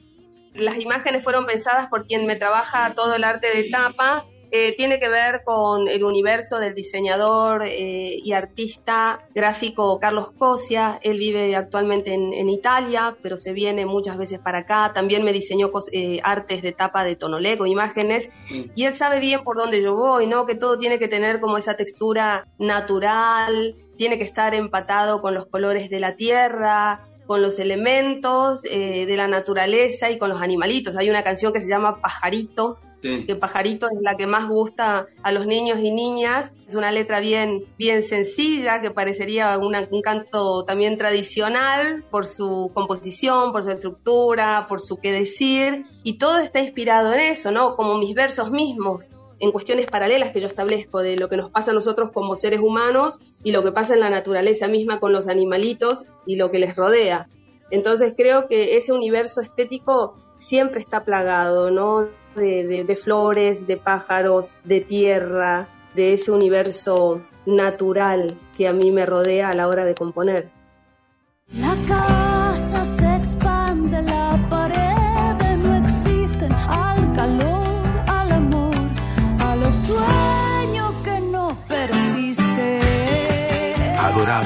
Las 0.57 0.77
imágenes 0.77 1.23
fueron 1.23 1.45
pensadas 1.45 1.87
por 1.87 2.05
quien 2.05 2.25
me 2.25 2.35
trabaja 2.35 2.93
todo 2.95 3.15
el 3.15 3.23
arte 3.23 3.47
de 3.55 3.69
tapa 3.69 4.25
eh, 4.49 4.75
tiene 4.77 4.97
que 4.97 5.09
ver 5.09 5.43
con 5.43 5.89
el 5.89 6.05
universo 6.05 6.59
del 6.59 6.73
diseñador 6.73 7.63
eh, 7.65 8.17
y 8.23 8.31
artista 8.31 9.19
gráfico 9.35 9.99
Carlos 9.99 10.31
Cosia. 10.31 10.99
Él 11.03 11.17
vive 11.17 11.53
actualmente 11.55 12.13
en, 12.13 12.49
Italia, 12.49 13.17
pero 13.21 13.37
se 13.37 13.51
viene 13.51 13.85
muchas 13.85 14.17
veces 14.17 14.39
para 14.39 14.59
acá. 14.59 14.93
También 14.93 15.25
me 15.25 15.33
diseñó 15.33 15.69
eh, 15.91 16.21
artes 16.23 16.61
de 16.61 16.71
tapa 16.71 17.03
de 17.03 17.17
tonolego, 17.17 17.65
imágenes. 17.65 18.31
Y 18.73 18.85
él 18.85 18.93
sabe 18.93 19.19
bien 19.19 19.43
por 19.43 19.57
dónde 19.57 19.81
yo 19.81 19.95
voy, 19.95 20.27
¿no? 20.27 20.45
Que 20.45 20.55
todo 20.55 20.77
tiene 20.77 20.97
que 20.97 21.09
tener 21.09 21.41
como 21.41 21.57
esa 21.57 21.75
textura 21.75 22.47
natural, 22.57 23.75
tiene 23.97 24.17
que 24.17 24.23
estar 24.23 24.55
empatado 24.55 25.21
con 25.21 25.33
los 25.33 25.47
colores 25.47 25.89
de 25.89 25.99
la 25.99 26.15
tierra, 26.15 27.06
con 27.27 27.41
los 27.41 27.59
elementos 27.59 28.63
de 28.63 29.13
la 29.15 29.27
naturaleza 29.27 30.09
y 30.09 30.17
con 30.17 30.29
los 30.29 30.41
animalitos. 30.41 30.95
Hay 30.95 31.09
una 31.09 31.23
canción 31.23 31.53
que 31.53 31.61
se 31.61 31.67
llama 31.69 32.01
Pajarito, 32.01 32.79
que 33.01 33.35
Pajarito 33.35 33.85
es 33.87 34.01
la 34.01 34.17
que 34.17 34.27
más 34.27 34.49
gusta 34.49 35.07
a 35.21 35.31
los 35.31 35.45
niños 35.45 35.77
y 35.81 35.91
niñas. 35.91 36.53
Es 36.67 36.75
una 36.75 36.91
letra 36.91 37.19
bien, 37.19 37.63
bien 37.77 38.01
sencilla, 38.01 38.81
que 38.81 38.91
parecería 38.91 39.57
un 39.57 40.01
canto 40.01 40.63
también 40.65 40.97
tradicional 40.97 42.03
por 42.09 42.25
su 42.25 42.71
composición, 42.73 43.51
por 43.51 43.63
su 43.63 43.71
estructura, 43.71 44.65
por 44.67 44.81
su 44.81 44.97
qué 44.97 45.11
decir. 45.11 45.85
Y 46.03 46.17
todo 46.17 46.39
está 46.39 46.59
inspirado 46.59 47.13
en 47.13 47.19
eso, 47.19 47.51
¿no? 47.51 47.75
Como 47.75 47.97
mis 47.97 48.15
versos 48.15 48.51
mismos 48.51 49.09
en 49.39 49.51
cuestiones 49.51 49.87
paralelas 49.87 50.31
que 50.31 50.41
yo 50.41 50.47
establezco 50.47 51.01
de 51.01 51.17
lo 51.17 51.29
que 51.29 51.37
nos 51.37 51.51
pasa 51.51 51.71
a 51.71 51.73
nosotros 51.73 52.11
como 52.13 52.35
seres 52.35 52.59
humanos 52.59 53.19
y 53.43 53.51
lo 53.51 53.63
que 53.63 53.71
pasa 53.71 53.93
en 53.93 53.99
la 53.99 54.09
naturaleza 54.09 54.67
misma 54.67 54.99
con 54.99 55.13
los 55.13 55.27
animalitos 55.27 56.05
y 56.25 56.35
lo 56.35 56.51
que 56.51 56.59
les 56.59 56.75
rodea. 56.75 57.29
Entonces 57.69 58.13
creo 58.15 58.47
que 58.47 58.77
ese 58.77 58.93
universo 58.93 59.41
estético 59.41 60.15
siempre 60.39 60.79
está 60.79 61.03
plagado, 61.03 61.69
¿no? 61.69 62.07
de, 62.37 62.99
flores, 63.01 63.67
de 63.67 63.77
pájaros, 63.77 64.51
de 64.63 64.81
tierra, 64.81 65.67
de 65.95 66.13
ese 66.13 66.31
universo 66.31 67.21
natural 67.45 68.37
que 68.55 68.67
a 68.67 68.73
mí 68.73 68.91
me 68.91 69.05
rodea 69.05 69.49
a 69.49 69.55
la 69.55 69.67
hora 69.67 69.85
de 69.85 69.95
componer. 69.95 70.49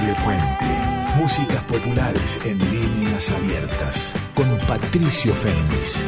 Puente, 0.01 0.65
músicas 1.15 1.63
populares 1.65 2.39
en 2.43 2.57
líneas 2.57 3.29
abiertas, 3.29 4.15
con 4.33 4.57
Patricio 4.67 5.31
Fénix. 5.35 6.03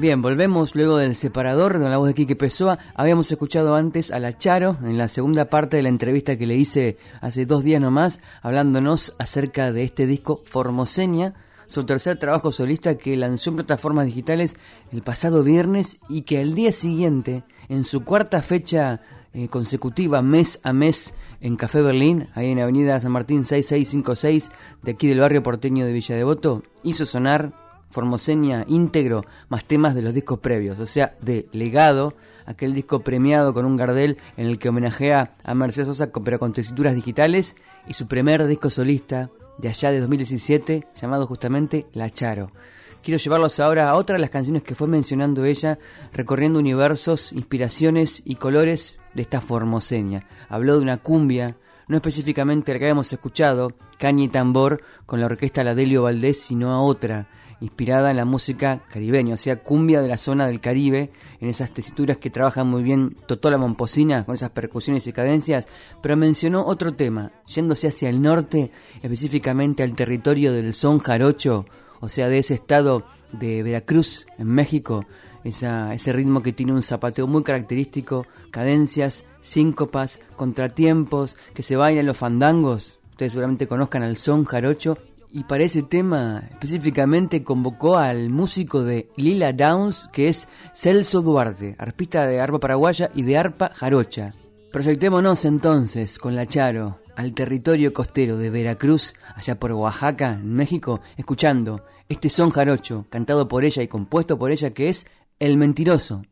Bien, 0.00 0.22
volvemos 0.22 0.74
luego 0.74 0.96
del 0.96 1.14
separador 1.14 1.78
de 1.78 1.90
la 1.90 1.98
voz 1.98 2.08
de 2.08 2.14
Quique 2.14 2.36
Pessoa. 2.36 2.78
Habíamos 2.94 3.30
escuchado 3.30 3.74
antes 3.76 4.10
a 4.10 4.18
La 4.18 4.38
Charo 4.38 4.78
en 4.82 4.96
la 4.96 5.08
segunda 5.08 5.44
parte 5.44 5.76
de 5.76 5.82
la 5.82 5.90
entrevista 5.90 6.38
que 6.38 6.46
le 6.46 6.56
hice 6.56 6.96
hace 7.20 7.44
dos 7.44 7.62
días 7.62 7.82
nomás, 7.82 8.20
hablándonos 8.40 9.14
acerca 9.18 9.72
de 9.72 9.84
este 9.84 10.06
disco 10.06 10.40
Formoseña, 10.46 11.34
su 11.66 11.84
tercer 11.84 12.18
trabajo 12.18 12.50
solista 12.50 12.96
que 12.96 13.14
lanzó 13.14 13.50
en 13.50 13.56
plataformas 13.56 14.06
digitales 14.06 14.56
el 14.90 15.02
pasado 15.02 15.42
viernes 15.42 15.98
y 16.08 16.22
que 16.22 16.40
al 16.40 16.54
día 16.54 16.72
siguiente, 16.72 17.44
en 17.68 17.84
su 17.84 18.04
cuarta 18.04 18.40
fecha 18.40 19.02
eh, 19.34 19.48
consecutiva, 19.48 20.22
mes 20.22 20.60
a 20.62 20.72
mes, 20.72 21.14
en 21.40 21.56
Café 21.56 21.82
Berlín, 21.82 22.28
ahí 22.34 22.50
en 22.50 22.60
Avenida 22.60 23.00
San 23.00 23.12
Martín 23.12 23.44
6656, 23.44 24.50
de 24.82 24.92
aquí 24.92 25.08
del 25.08 25.20
barrio 25.20 25.42
porteño 25.42 25.84
de 25.84 25.92
Villa 25.92 26.16
Devoto, 26.16 26.62
hizo 26.82 27.06
sonar 27.06 27.52
Formoseña 27.90 28.64
íntegro, 28.68 29.24
más 29.48 29.64
temas 29.64 29.94
de 29.94 30.02
los 30.02 30.12
discos 30.12 30.40
previos, 30.40 30.78
o 30.78 30.86
sea, 30.86 31.16
de 31.22 31.48
Legado, 31.52 32.14
aquel 32.44 32.74
disco 32.74 33.00
premiado 33.00 33.54
con 33.54 33.64
un 33.64 33.76
Gardel 33.76 34.18
en 34.36 34.46
el 34.46 34.58
que 34.58 34.68
homenajea 34.68 35.30
a 35.42 35.54
Mercedes 35.54 35.88
Sosa 35.88 36.10
pero 36.12 36.38
con 36.38 36.52
tesituras 36.52 36.94
digitales, 36.94 37.56
y 37.86 37.94
su 37.94 38.06
primer 38.06 38.46
disco 38.46 38.68
solista 38.68 39.30
de 39.58 39.68
allá 39.68 39.90
de 39.90 40.00
2017, 40.00 40.86
llamado 41.00 41.26
justamente 41.26 41.86
La 41.92 42.10
Charo. 42.10 42.50
Quiero 43.02 43.18
llevarlos 43.18 43.58
ahora 43.60 43.88
a 43.88 43.94
otra 43.94 44.16
de 44.16 44.20
las 44.20 44.30
canciones 44.30 44.62
que 44.62 44.74
fue 44.74 44.86
mencionando 44.86 45.44
ella, 45.44 45.78
recorriendo 46.12 46.58
universos, 46.58 47.32
inspiraciones 47.32 48.22
y 48.24 48.34
colores 48.34 48.98
de 49.14 49.22
esta 49.22 49.40
formoseña. 49.40 50.26
Habló 50.48 50.74
de 50.74 50.82
una 50.82 50.98
cumbia, 50.98 51.56
no 51.86 51.96
específicamente 51.96 52.72
la 52.72 52.78
que 52.78 52.84
habíamos 52.84 53.12
escuchado, 53.12 53.72
caña 53.98 54.24
y 54.24 54.28
tambor, 54.28 54.82
con 55.06 55.20
la 55.20 55.26
orquesta 55.26 55.64
Ladelio 55.64 56.02
Valdés, 56.02 56.40
sino 56.40 56.72
a 56.72 56.82
otra, 56.82 57.28
inspirada 57.60 58.10
en 58.10 58.16
la 58.16 58.24
música 58.24 58.82
caribeña, 58.90 59.34
o 59.34 59.38
sea, 59.38 59.62
cumbia 59.62 60.00
de 60.00 60.08
la 60.08 60.18
zona 60.18 60.46
del 60.46 60.60
Caribe, 60.60 61.10
en 61.40 61.48
esas 61.48 61.72
tesituras 61.72 62.18
que 62.18 62.30
trabajan 62.30 62.68
muy 62.68 62.82
bien 62.82 63.16
Totola 63.26 63.58
Momposina, 63.58 64.24
con 64.24 64.34
esas 64.34 64.50
percusiones 64.50 65.06
y 65.06 65.12
cadencias, 65.12 65.66
pero 66.02 66.16
mencionó 66.16 66.66
otro 66.66 66.94
tema, 66.94 67.32
yéndose 67.46 67.88
hacia 67.88 68.10
el 68.10 68.22
norte, 68.22 68.70
específicamente 69.02 69.82
al 69.82 69.94
territorio 69.94 70.52
del 70.52 70.74
son 70.74 70.98
jarocho, 70.98 71.66
o 72.00 72.08
sea, 72.08 72.28
de 72.28 72.38
ese 72.38 72.54
estado 72.54 73.04
de 73.32 73.62
Veracruz, 73.62 74.26
en 74.38 74.48
México, 74.48 75.04
ese 75.44 76.12
ritmo 76.12 76.42
que 76.42 76.52
tiene 76.52 76.72
un 76.72 76.82
zapateo 76.82 77.26
muy 77.26 77.42
característico, 77.42 78.26
cadencias, 78.50 79.24
síncopas, 79.40 80.20
contratiempos, 80.36 81.36
que 81.54 81.62
se 81.62 81.76
bailan 81.76 82.06
los 82.06 82.16
fandangos. 82.16 82.98
Ustedes 83.10 83.32
seguramente 83.32 83.66
conozcan 83.66 84.02
al 84.02 84.16
son 84.16 84.44
jarocho 84.44 84.98
y 85.30 85.44
para 85.44 85.64
ese 85.64 85.82
tema 85.82 86.44
específicamente 86.50 87.44
convocó 87.44 87.96
al 87.96 88.30
músico 88.30 88.84
de 88.84 89.08
Lila 89.16 89.52
Downs, 89.52 90.08
que 90.12 90.28
es 90.28 90.48
Celso 90.74 91.22
Duarte, 91.22 91.76
arpista 91.78 92.26
de 92.26 92.40
arpa 92.40 92.58
paraguaya 92.58 93.10
y 93.14 93.22
de 93.22 93.36
arpa 93.36 93.72
jarocha. 93.74 94.32
Proyectémonos 94.72 95.44
entonces 95.44 96.18
con 96.18 96.36
la 96.36 96.46
Charo 96.46 96.98
al 97.18 97.34
territorio 97.34 97.92
costero 97.92 98.36
de 98.36 98.48
Veracruz, 98.48 99.12
allá 99.34 99.58
por 99.58 99.72
Oaxaca, 99.72 100.34
en 100.34 100.54
México, 100.54 101.00
escuchando 101.16 101.84
este 102.08 102.30
son 102.30 102.50
jarocho, 102.50 103.06
cantado 103.10 103.48
por 103.48 103.64
ella 103.64 103.82
y 103.82 103.88
compuesto 103.88 104.38
por 104.38 104.52
ella, 104.52 104.72
que 104.72 104.88
es 104.88 105.04
El 105.40 105.56
Mentiroso. 105.56 106.22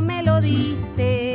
Me 0.00 0.22
lo 0.22 0.40
diste. 0.40 1.27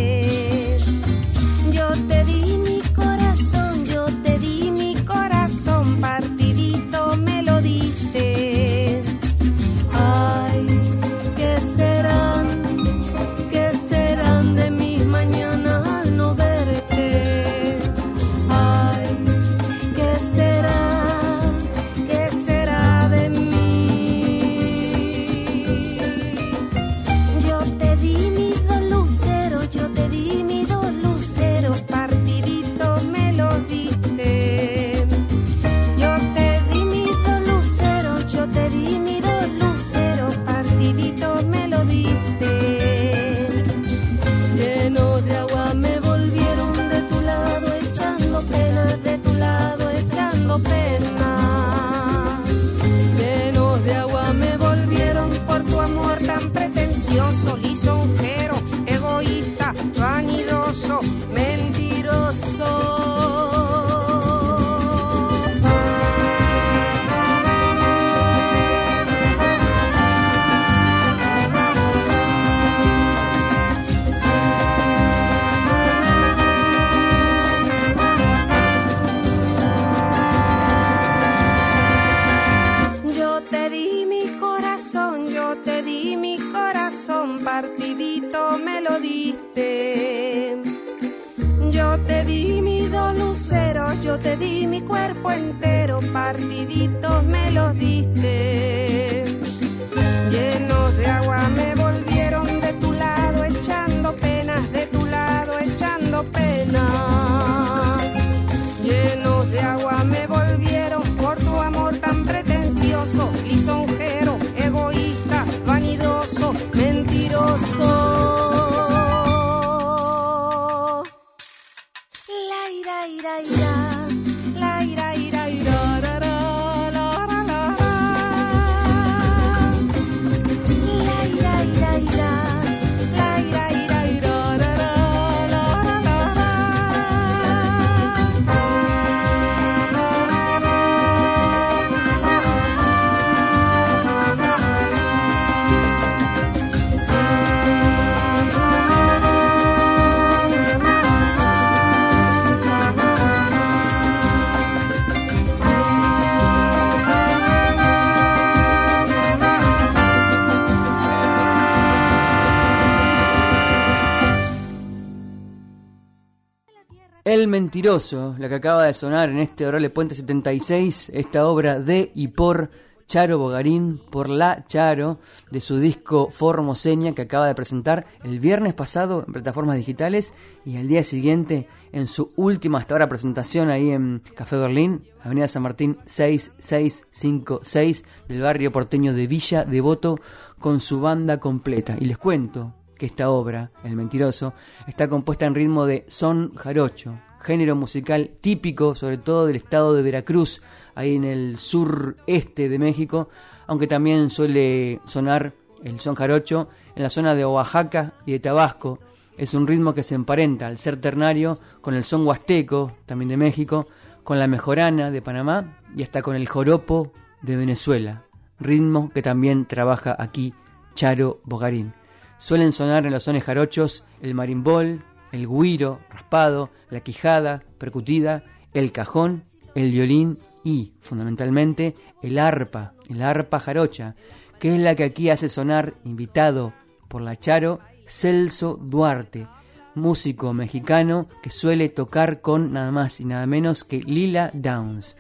El 167.34 167.48
Mentiroso, 167.48 168.36
la 168.38 168.48
que 168.48 168.54
acaba 168.54 168.86
de 168.86 168.94
sonar 168.94 169.30
en 169.30 169.40
este 169.40 169.66
Orale 169.66 169.90
Puente 169.90 170.14
76, 170.14 171.10
esta 171.16 171.48
obra 171.48 171.80
de 171.80 172.12
y 172.14 172.28
por 172.28 172.70
Charo 173.08 173.40
Bogarín, 173.40 174.00
por 174.12 174.30
la 174.30 174.66
Charo, 174.68 175.18
de 175.50 175.60
su 175.60 175.80
disco 175.80 176.30
Formoseña, 176.30 177.16
que 177.16 177.24
acaba 177.24 177.48
de 177.48 177.56
presentar 177.56 178.06
el 178.24 178.40
viernes 178.40 178.76
pasado 178.76 179.24
en 179.26 179.34
plataformas 179.34 179.78
digitales 179.78 180.36
y 180.64 180.78
al 180.78 180.88
día 180.88 181.04
siguiente 181.04 181.68
en 181.92 182.06
su 182.06 182.32
última 182.36 182.78
hasta 182.78 182.94
ahora 182.94 183.10
presentación 183.10 183.72
ahí 183.72 183.90
en 183.90 184.22
Café 184.36 184.58
Berlín, 184.58 185.02
Avenida 185.24 185.48
San 185.48 185.64
Martín 185.64 185.98
6656 186.06 188.06
del 188.28 188.42
barrio 188.42 188.72
porteño 188.72 189.16
de 189.16 189.26
Villa 189.26 189.66
Devoto, 189.66 190.20
con 190.60 190.80
su 190.80 191.02
banda 191.02 191.40
completa. 191.40 191.98
Y 192.00 192.06
les 192.06 192.20
cuento 192.20 192.76
que 193.04 193.08
esta 193.08 193.30
obra, 193.30 193.70
El 193.84 193.98
Mentiroso, 193.98 194.54
está 194.88 195.10
compuesta 195.10 195.46
en 195.46 195.56
ritmo 195.56 195.86
de 195.86 196.06
son 196.08 196.56
jarocho, 196.56 197.20
género 197.42 197.76
musical 197.76 198.32
típico 198.40 198.96
sobre 198.96 199.18
todo 199.18 199.46
del 199.46 199.58
estado 199.58 199.94
de 199.94 200.02
Veracruz, 200.02 200.62
ahí 200.96 201.18
en 201.18 201.26
el 201.26 201.58
sureste 201.58 202.70
de 202.70 202.80
México, 202.80 203.28
aunque 203.68 203.88
también 203.88 204.30
suele 204.30 205.02
sonar 205.04 205.52
el 205.84 206.00
son 206.00 206.16
jarocho 206.16 206.70
en 206.96 207.04
la 207.04 207.10
zona 207.10 207.36
de 207.36 207.46
Oaxaca 207.46 208.14
y 208.26 208.32
de 208.32 208.40
Tabasco. 208.40 209.00
Es 209.38 209.54
un 209.54 209.68
ritmo 209.68 209.94
que 209.94 210.04
se 210.04 210.16
emparenta 210.16 210.68
al 210.68 210.78
ser 210.78 210.96
ternario 210.96 211.60
con 211.82 211.96
el 211.96 212.06
son 212.06 212.26
huasteco, 212.26 212.94
también 213.06 213.28
de 213.28 213.36
México, 213.36 213.86
con 214.24 214.40
la 214.40 214.48
mejorana 214.48 215.12
de 215.12 215.22
Panamá 215.22 215.78
y 215.94 216.04
hasta 216.04 216.22
con 216.22 216.38
el 216.38 216.48
joropo 216.48 217.12
de 217.42 217.58
Venezuela, 217.58 218.24
ritmo 218.62 219.10
que 219.10 219.22
también 219.22 219.66
trabaja 219.66 220.16
aquí 220.18 220.54
Charo 220.96 221.42
Bogarín. 221.44 221.94
Suelen 222.38 222.74
sonar 222.74 223.06
en 223.06 223.14
los 223.14 223.24
sones 223.24 223.44
jarochos 223.44 224.04
el 224.22 224.34
marimbol, 224.34 225.04
el 225.32 225.48
guiro 225.48 226.00
raspado, 226.10 226.70
la 226.90 227.02
quijada 227.02 227.64
percutida, 227.78 228.44
el 228.74 228.92
cajón, 228.92 229.44
el 229.76 229.92
violín 229.92 230.38
y, 230.64 230.94
fundamentalmente, 231.02 231.96
el 232.22 232.40
arpa, 232.40 232.94
el 233.10 233.22
arpa 233.22 233.60
jarocha, 233.60 234.16
que 234.60 234.76
es 234.76 234.82
la 234.82 234.96
que 234.96 235.04
aquí 235.04 235.30
hace 235.30 235.50
sonar, 235.50 235.96
invitado 236.04 236.74
por 237.08 237.22
la 237.22 237.38
Charo, 237.38 237.80
Celso 238.08 238.80
Duarte, 238.82 239.48
músico 239.96 240.54
mexicano 240.54 241.28
que 241.42 241.50
suele 241.50 241.90
tocar 241.90 242.42
con 242.42 242.74
nada 242.74 242.92
más 242.92 243.20
y 243.20 243.26
nada 243.26 243.46
menos 243.46 243.84
que 243.84 244.00
Lila 244.00 244.52
Downs. 244.54 245.16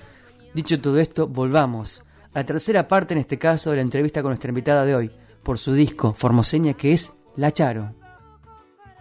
Dicho 0.53 0.80
todo 0.80 0.99
esto, 0.99 1.28
volvamos 1.28 2.03
a 2.34 2.39
la 2.39 2.45
tercera 2.45 2.88
parte, 2.88 3.14
en 3.14 3.20
este 3.20 3.38
caso, 3.38 3.72
de 3.72 3.78
la 3.78 3.82
entrevista 3.82 4.22
con 4.22 4.30
nuestra 4.30 4.49
invitada 4.49 4.86
de 4.86 4.95
hoy, 4.95 5.11
por 5.44 5.58
su 5.58 5.74
disco 5.74 6.14
Formoseña, 6.14 6.74
que 6.74 6.94
es 6.94 7.14
La 7.36 7.52
Charo. 7.52 7.94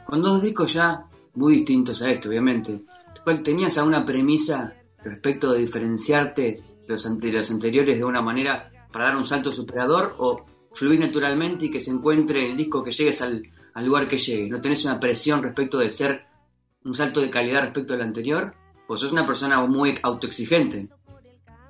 Con 0.07 0.22
dos 0.22 0.43
discos 0.43 0.72
ya 0.72 1.07
muy 1.34 1.55
distintos 1.55 2.03
a 2.03 2.11
esto, 2.11 2.28
obviamente. 2.28 2.82
¿Cuál 3.24 3.43
tenías 3.43 3.78
alguna 3.78 4.05
premisa 4.05 4.74
respecto 5.03 5.53
de 5.53 5.61
diferenciarte 5.61 6.43
de 6.43 6.88
los, 6.88 7.07
ante- 7.07 7.32
los 7.32 7.51
anteriores 7.51 7.97
de 7.97 8.05
una 8.05 8.20
manera 8.20 8.70
para 8.93 9.07
dar 9.07 9.16
un 9.16 9.24
salto 9.24 9.51
superador 9.53 10.16
o 10.18 10.45
fluir 10.74 11.01
naturalmente 11.01 11.66
y 11.66 11.70
que 11.70 11.80
se 11.80 11.90
encuentre 11.90 12.51
el 12.51 12.57
disco 12.57 12.82
que 12.82 12.90
llegues 12.93 13.22
al, 13.22 13.43
al 13.74 13.86
lugar 13.86 14.09
que 14.09 14.18
llegue? 14.18 14.49
¿No 14.51 14.61
tenés 14.61 14.84
una 14.84 14.99
presión 15.01 15.43
respecto 15.43 15.78
de 15.78 15.90
ser 15.90 16.26
un 16.84 16.95
salto 16.95 17.20
de 17.20 17.30
calidad 17.30 17.62
respecto 17.62 17.93
del 17.93 18.03
anterior? 18.03 18.55
Pues 18.86 19.01
sos 19.01 19.12
una 19.12 19.24
persona 19.26 19.64
muy 19.66 19.99
autoexigente. 20.03 20.88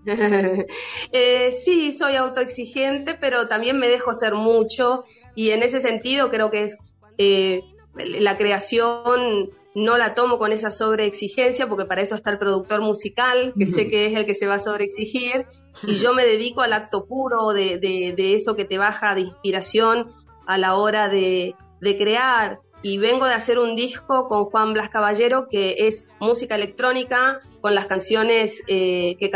Eh, 1.12 1.52
sí, 1.52 1.92
soy 1.92 2.16
autoexigente, 2.16 3.14
pero 3.14 3.48
también 3.48 3.78
me 3.78 3.88
dejo 3.88 4.12
ser 4.14 4.34
mucho 4.34 5.04
y 5.34 5.50
en 5.50 5.62
ese 5.62 5.80
sentido 5.80 6.30
creo 6.30 6.50
que 6.50 6.62
es 6.64 6.78
eh, 7.18 7.62
la 7.94 8.36
creación 8.36 9.50
no 9.74 9.96
la 9.96 10.14
tomo 10.14 10.38
con 10.38 10.52
esa 10.52 10.70
sobreexigencia 10.70 11.66
porque 11.68 11.86
para 11.86 12.02
eso 12.02 12.14
está 12.14 12.30
el 12.30 12.38
productor 12.38 12.80
musical, 12.82 13.54
que 13.58 13.66
sé 13.66 13.88
que 13.88 14.06
es 14.06 14.14
el 14.18 14.26
que 14.26 14.34
se 14.34 14.46
va 14.46 14.54
a 14.54 14.58
sobreexigir, 14.58 15.46
y 15.86 15.94
yo 15.96 16.12
me 16.12 16.24
dedico 16.26 16.60
al 16.60 16.74
acto 16.74 17.06
puro 17.06 17.52
de, 17.54 17.78
de- 17.78 18.12
de 18.14 18.34
eso 18.34 18.54
que 18.54 18.66
te 18.66 18.76
baja 18.76 19.14
de 19.14 19.22
inspiración 19.22 20.10
a 20.46 20.58
la 20.58 20.74
hora 20.76 21.08
de, 21.08 21.54
de 21.80 21.96
crear. 21.96 22.60
Y 22.82 22.98
vengo 22.98 23.26
de 23.26 23.32
hacer 23.34 23.58
un 23.58 23.76
disco 23.76 24.28
con 24.28 24.44
Juan 24.46 24.72
Blas 24.74 24.88
Caballero 24.90 25.46
que 25.48 25.86
es 25.86 26.04
música 26.20 26.56
electrónica 26.56 27.38
con 27.60 27.74
las 27.74 27.86
canciones 27.86 28.60
eh, 28.66 29.16
que 29.18 29.30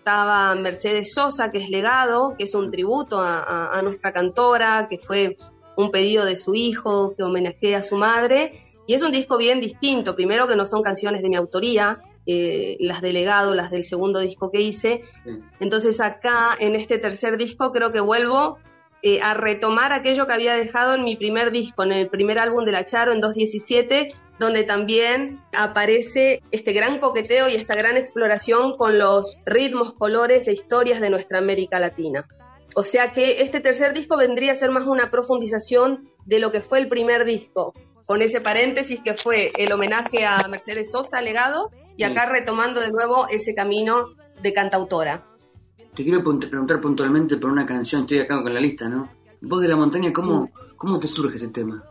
cantaba 0.00 0.54
Mercedes 0.54 1.12
Sosa, 1.12 1.52
que 1.52 1.58
es 1.58 1.68
Legado, 1.68 2.34
que 2.36 2.44
es 2.44 2.54
un 2.54 2.70
tributo 2.70 3.20
a, 3.20 3.80
nuestra 3.82 4.12
cantora, 4.12 4.86
que 4.88 4.98
fue 4.98 5.36
un 5.76 5.90
pedido 5.90 6.24
de 6.24 6.36
su 6.36 6.54
hijo, 6.54 7.14
que 7.16 7.22
homenajea 7.22 7.78
a 7.78 7.82
su 7.82 7.96
madre. 7.96 8.58
Y 8.86 8.94
es 8.94 9.02
un 9.02 9.12
disco 9.12 9.36
bien 9.36 9.60
distinto, 9.60 10.16
primero 10.16 10.48
que 10.48 10.56
no 10.56 10.64
son 10.64 10.82
canciones 10.82 11.22
de 11.22 11.28
mi 11.28 11.36
autoría, 11.36 12.00
eh, 12.26 12.76
las 12.80 13.02
de 13.02 13.12
Legado, 13.12 13.54
las 13.54 13.70
del 13.70 13.84
segundo 13.84 14.20
disco 14.20 14.50
que 14.50 14.60
hice. 14.60 15.04
Entonces 15.60 16.00
acá, 16.00 16.56
en 16.58 16.74
este 16.74 16.98
tercer 16.98 17.36
disco, 17.36 17.70
creo 17.70 17.92
que 17.92 18.00
vuelvo 18.00 18.58
eh, 19.02 19.20
a 19.20 19.34
retomar 19.34 19.92
aquello 19.92 20.26
que 20.26 20.32
había 20.32 20.54
dejado 20.54 20.94
en 20.94 21.04
mi 21.04 21.16
primer 21.16 21.52
disco, 21.52 21.82
en 21.82 21.92
el 21.92 22.08
primer 22.08 22.38
álbum 22.38 22.64
de 22.64 22.72
La 22.72 22.84
Charo, 22.84 23.12
en 23.12 23.20
217, 23.20 24.14
donde 24.40 24.64
también 24.64 25.42
aparece 25.52 26.42
este 26.50 26.72
gran 26.72 26.98
coqueteo 26.98 27.50
y 27.50 27.56
esta 27.56 27.74
gran 27.74 27.98
exploración 27.98 28.78
con 28.78 28.98
los 28.98 29.36
ritmos, 29.44 29.92
colores 29.92 30.48
e 30.48 30.54
historias 30.54 30.98
de 30.98 31.10
nuestra 31.10 31.38
América 31.38 31.78
Latina. 31.78 32.26
O 32.74 32.82
sea 32.82 33.12
que 33.12 33.42
este 33.42 33.60
tercer 33.60 33.92
disco 33.92 34.16
vendría 34.16 34.52
a 34.52 34.54
ser 34.54 34.70
más 34.70 34.86
una 34.86 35.10
profundización 35.10 36.08
de 36.24 36.38
lo 36.38 36.50
que 36.52 36.62
fue 36.62 36.78
el 36.78 36.88
primer 36.88 37.26
disco, 37.26 37.74
con 38.06 38.22
ese 38.22 38.40
paréntesis 38.40 39.00
que 39.04 39.12
fue 39.12 39.52
el 39.58 39.72
homenaje 39.72 40.24
a 40.24 40.48
Mercedes 40.48 40.90
Sosa, 40.90 41.20
legado, 41.20 41.70
y 41.98 42.04
acá 42.04 42.24
retomando 42.24 42.80
de 42.80 42.90
nuevo 42.90 43.28
ese 43.28 43.54
camino 43.54 44.08
de 44.42 44.54
cantautora. 44.54 45.26
Te 45.94 46.02
quiero 46.02 46.22
preguntar 46.22 46.80
puntualmente 46.80 47.36
por 47.36 47.50
una 47.50 47.66
canción, 47.66 48.02
estoy 48.02 48.20
acá 48.20 48.42
con 48.42 48.54
la 48.54 48.60
lista, 48.60 48.88
¿no? 48.88 49.06
Voz 49.42 49.60
de 49.60 49.68
la 49.68 49.76
montaña, 49.76 50.10
¿cómo, 50.14 50.50
cómo 50.78 50.98
te 50.98 51.08
surge 51.08 51.36
ese 51.36 51.48
tema? 51.48 51.84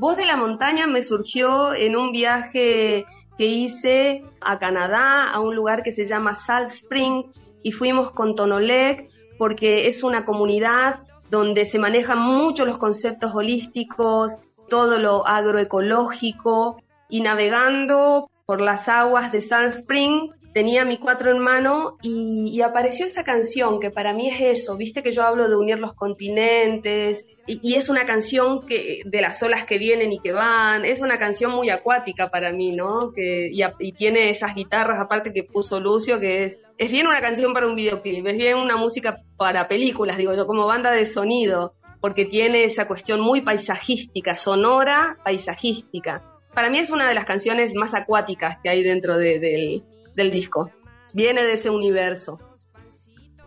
Voz 0.00 0.16
de 0.16 0.24
la 0.24 0.38
montaña 0.38 0.86
me 0.86 1.02
surgió 1.02 1.74
en 1.74 1.94
un 1.94 2.10
viaje 2.10 3.04
que 3.36 3.44
hice 3.44 4.24
a 4.40 4.58
Canadá, 4.58 5.30
a 5.30 5.40
un 5.40 5.54
lugar 5.54 5.82
que 5.82 5.92
se 5.92 6.06
llama 6.06 6.32
Salt 6.32 6.70
Spring, 6.70 7.24
y 7.62 7.72
fuimos 7.72 8.10
con 8.10 8.34
Tonolec, 8.34 9.10
porque 9.36 9.88
es 9.88 10.02
una 10.02 10.24
comunidad 10.24 11.00
donde 11.28 11.66
se 11.66 11.78
manejan 11.78 12.18
mucho 12.18 12.64
los 12.64 12.78
conceptos 12.78 13.34
holísticos, 13.34 14.38
todo 14.70 14.98
lo 14.98 15.26
agroecológico, 15.26 16.82
y 17.10 17.20
navegando 17.20 18.30
por 18.46 18.62
las 18.62 18.88
aguas 18.88 19.32
de 19.32 19.42
Salt 19.42 19.68
Spring 19.68 20.30
tenía 20.52 20.84
mi 20.84 20.98
cuatro 20.98 21.30
en 21.30 21.38
mano 21.38 21.96
y, 22.02 22.60
apareció 22.60 23.06
esa 23.06 23.24
canción 23.24 23.80
que 23.80 23.90
para 23.90 24.12
mí 24.12 24.28
es 24.28 24.40
eso, 24.40 24.76
viste 24.76 25.02
que 25.02 25.12
yo 25.12 25.22
hablo 25.22 25.48
de 25.48 25.56
unir 25.56 25.78
los 25.78 25.94
continentes 25.94 27.24
y, 27.46 27.74
es 27.74 27.88
una 27.88 28.04
canción 28.06 28.66
que 28.66 29.00
de 29.04 29.22
las 29.22 29.42
olas 29.42 29.64
que 29.64 29.78
vienen 29.78 30.12
y 30.12 30.20
que 30.20 30.32
van, 30.32 30.84
es 30.84 31.00
una 31.00 31.18
canción 31.18 31.52
muy 31.52 31.70
acuática 31.70 32.28
para 32.28 32.52
mí, 32.52 32.72
¿no? 32.72 33.12
Que, 33.12 33.50
y, 33.52 33.92
tiene 33.92 34.30
esas 34.30 34.54
guitarras 34.54 35.00
aparte 35.00 35.32
que 35.32 35.44
puso 35.44 35.80
Lucio, 35.80 36.20
que 36.20 36.44
es, 36.44 36.60
es 36.78 36.90
bien 36.90 37.06
una 37.06 37.20
canción 37.20 37.52
para 37.52 37.66
un 37.66 37.74
videoclip, 37.74 38.26
es 38.26 38.36
bien 38.36 38.58
una 38.58 38.76
música 38.76 39.22
para 39.36 39.68
películas, 39.68 40.18
digo 40.18 40.34
yo, 40.34 40.46
como 40.46 40.66
banda 40.66 40.90
de 40.90 41.06
sonido, 41.06 41.74
porque 42.00 42.24
tiene 42.24 42.64
esa 42.64 42.86
cuestión 42.86 43.20
muy 43.20 43.40
paisajística, 43.40 44.34
sonora, 44.34 45.16
paisajística. 45.24 46.24
Para 46.54 46.70
mí 46.70 46.78
es 46.78 46.90
una 46.90 47.08
de 47.08 47.14
las 47.14 47.26
canciones 47.26 47.74
más 47.74 47.94
acuáticas 47.94 48.58
que 48.62 48.68
hay 48.68 48.82
dentro 48.82 49.16
del 49.16 49.84
del 50.20 50.30
disco. 50.30 50.70
Viene 51.14 51.42
de 51.42 51.54
ese 51.54 51.70
universo. 51.70 52.38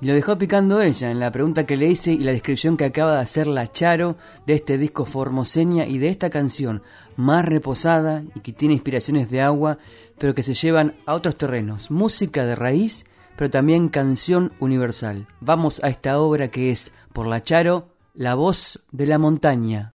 lo 0.02 0.14
dejó 0.14 0.38
picando 0.38 0.82
ella 0.82 1.12
en 1.12 1.20
la 1.20 1.32
pregunta 1.32 1.66
que 1.66 1.78
le 1.78 1.88
hice 1.88 2.12
y 2.12 2.20
la 2.20 2.32
descripción 2.32 2.76
que 2.76 2.86
acaba 2.86 3.14
de 3.14 3.22
hacer 3.22 3.48
la 3.48 3.72
Charo 3.72 4.18
de 4.48 4.56
este 4.56 4.78
disco 4.78 5.06
Formoseña 5.06 5.86
y 5.86 6.00
de 6.00 6.10
esta 6.10 6.30
canción 6.30 6.82
más 7.16 7.46
reposada 7.46 8.24
y 8.36 8.40
que 8.42 8.54
tiene 8.54 8.74
inspiraciones 8.74 9.30
de 9.30 9.42
agua, 9.42 9.78
pero 10.18 10.34
que 10.34 10.44
se 10.44 10.56
llevan 10.56 10.96
a 11.06 11.14
otros 11.14 11.38
terrenos. 11.38 11.92
Música 11.92 12.44
de 12.44 12.56
raíz, 12.56 13.06
pero 13.38 13.52
también 13.52 13.88
canción 13.90 14.52
universal. 14.60 15.28
Vamos 15.40 15.82
a 15.84 15.90
esta 15.90 16.20
obra 16.20 16.50
que 16.50 16.72
es, 16.72 16.92
por 17.14 17.28
la 17.28 17.44
Charo, 17.44 17.88
La 18.16 18.34
voz 18.34 18.84
de 18.92 19.06
la 19.06 19.20
montaña. 19.20 19.94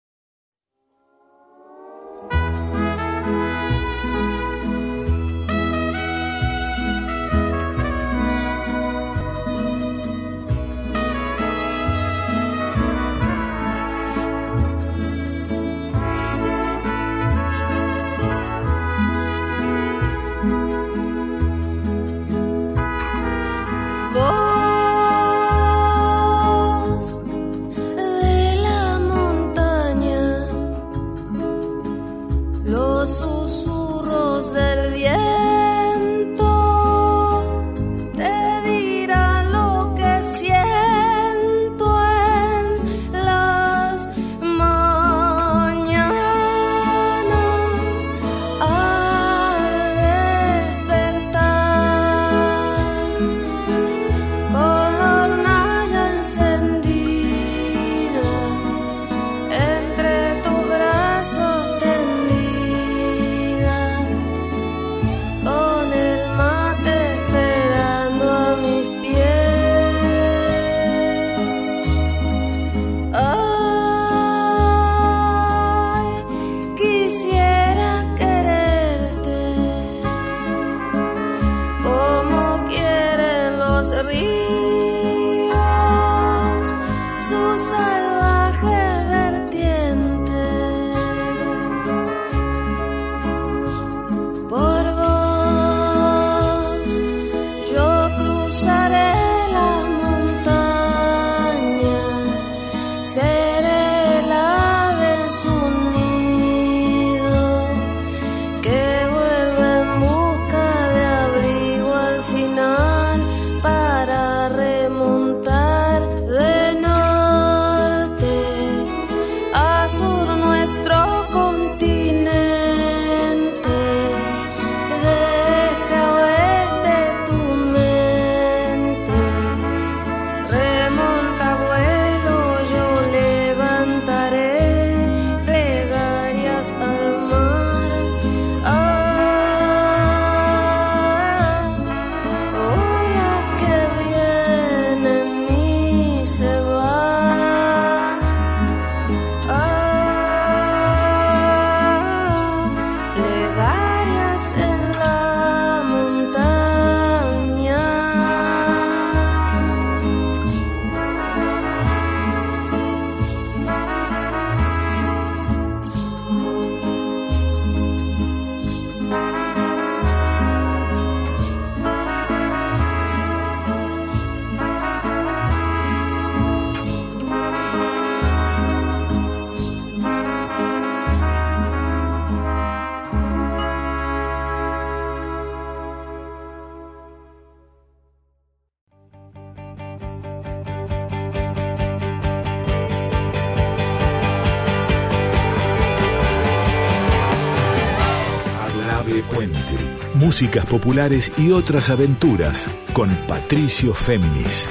Músicas 200.35 200.65
populares 200.65 201.31
y 201.37 201.51
otras 201.51 201.89
aventuras 201.89 202.69
con 202.91 203.09
Patricio 203.25 203.93
Féminis. 203.93 204.69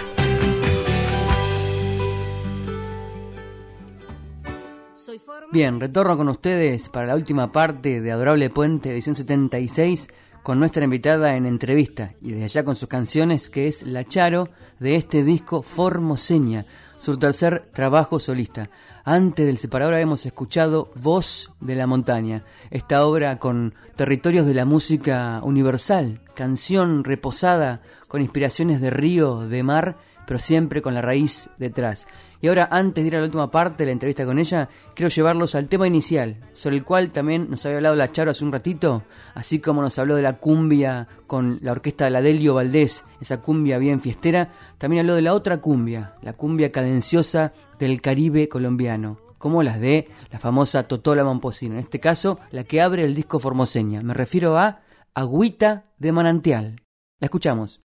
Bien, 5.50 5.80
retorno 5.80 6.18
con 6.18 6.28
ustedes 6.28 6.90
para 6.90 7.06
la 7.06 7.14
última 7.14 7.50
parte 7.50 8.02
de 8.02 8.12
Adorable 8.12 8.50
Puente, 8.50 8.90
edición 8.90 9.14
76, 9.14 10.08
con 10.42 10.58
nuestra 10.58 10.84
invitada 10.84 11.34
en 11.34 11.46
entrevista 11.46 12.12
y 12.20 12.32
desde 12.32 12.44
allá 12.44 12.64
con 12.66 12.76
sus 12.76 12.90
canciones, 12.90 13.48
que 13.48 13.66
es 13.66 13.84
La 13.84 14.04
Charo 14.04 14.50
de 14.80 14.96
este 14.96 15.24
disco 15.24 15.62
Formoseña, 15.62 16.66
su 16.98 17.16
tercer 17.16 17.70
trabajo 17.72 18.20
solista. 18.20 18.68
Antes 19.06 19.44
del 19.44 19.58
separador 19.58 19.92
habíamos 19.92 20.24
escuchado 20.24 20.90
Voz 20.94 21.52
de 21.60 21.74
la 21.74 21.86
Montaña, 21.86 22.42
esta 22.70 23.04
obra 23.04 23.38
con 23.38 23.74
territorios 23.96 24.46
de 24.46 24.54
la 24.54 24.64
música 24.64 25.42
universal, 25.44 26.22
canción 26.34 27.04
reposada 27.04 27.82
con 28.08 28.22
inspiraciones 28.22 28.80
de 28.80 28.88
río, 28.88 29.46
de 29.46 29.62
mar, 29.62 29.98
pero 30.26 30.38
siempre 30.38 30.80
con 30.80 30.94
la 30.94 31.02
raíz 31.02 31.50
detrás. 31.58 32.06
Y 32.44 32.46
ahora, 32.46 32.68
antes 32.70 33.02
de 33.02 33.08
ir 33.08 33.16
a 33.16 33.20
la 33.20 33.24
última 33.24 33.50
parte 33.50 33.78
de 33.78 33.86
la 33.86 33.92
entrevista 33.92 34.26
con 34.26 34.38
ella, 34.38 34.68
quiero 34.94 35.08
llevarlos 35.08 35.54
al 35.54 35.66
tema 35.66 35.86
inicial, 35.86 36.36
sobre 36.52 36.76
el 36.76 36.84
cual 36.84 37.10
también 37.10 37.48
nos 37.48 37.64
había 37.64 37.78
hablado 37.78 37.94
la 37.94 38.12
Charo 38.12 38.32
hace 38.32 38.44
un 38.44 38.52
ratito, 38.52 39.02
así 39.32 39.60
como 39.60 39.80
nos 39.80 39.98
habló 39.98 40.14
de 40.14 40.20
la 40.20 40.34
cumbia 40.36 41.08
con 41.26 41.58
la 41.62 41.72
orquesta 41.72 42.04
de 42.04 42.10
la 42.10 42.20
Delio 42.20 42.52
Valdés, 42.52 43.02
esa 43.18 43.40
cumbia 43.40 43.78
bien 43.78 44.02
fiestera, 44.02 44.52
también 44.76 45.00
habló 45.00 45.14
de 45.14 45.22
la 45.22 45.32
otra 45.32 45.62
cumbia, 45.62 46.16
la 46.20 46.34
cumbia 46.34 46.70
cadenciosa 46.70 47.54
del 47.78 48.02
Caribe 48.02 48.46
colombiano, 48.46 49.16
como 49.38 49.62
las 49.62 49.80
de 49.80 50.10
la 50.30 50.38
famosa 50.38 50.86
Totola 50.86 51.24
Mamposino, 51.24 51.76
en 51.76 51.80
este 51.80 51.98
caso, 51.98 52.40
la 52.50 52.64
que 52.64 52.82
abre 52.82 53.06
el 53.06 53.14
disco 53.14 53.38
Formoseña. 53.38 54.02
Me 54.02 54.12
refiero 54.12 54.58
a 54.58 54.82
Agüita 55.14 55.86
de 55.96 56.12
Manantial. 56.12 56.82
La 57.20 57.24
escuchamos. 57.24 57.80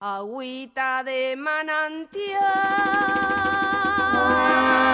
Agüita 0.00 1.02
de 1.02 1.34
manantial. 1.36 3.27
Bye. 4.58 4.87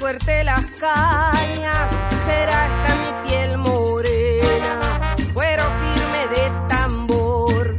Suenen 0.00 0.20
fuerte 0.20 0.44
las 0.44 0.64
cañas, 0.80 1.96
será 2.24 2.66
esta 2.66 2.96
mi 2.96 3.28
piel 3.28 3.58
morena, 3.58 5.14
cuero 5.34 5.62
firme 5.78 6.26
de 6.28 6.68
tambor, 6.68 7.78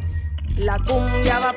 la 0.56 0.78
cumbia 0.86 1.40
va 1.40 1.54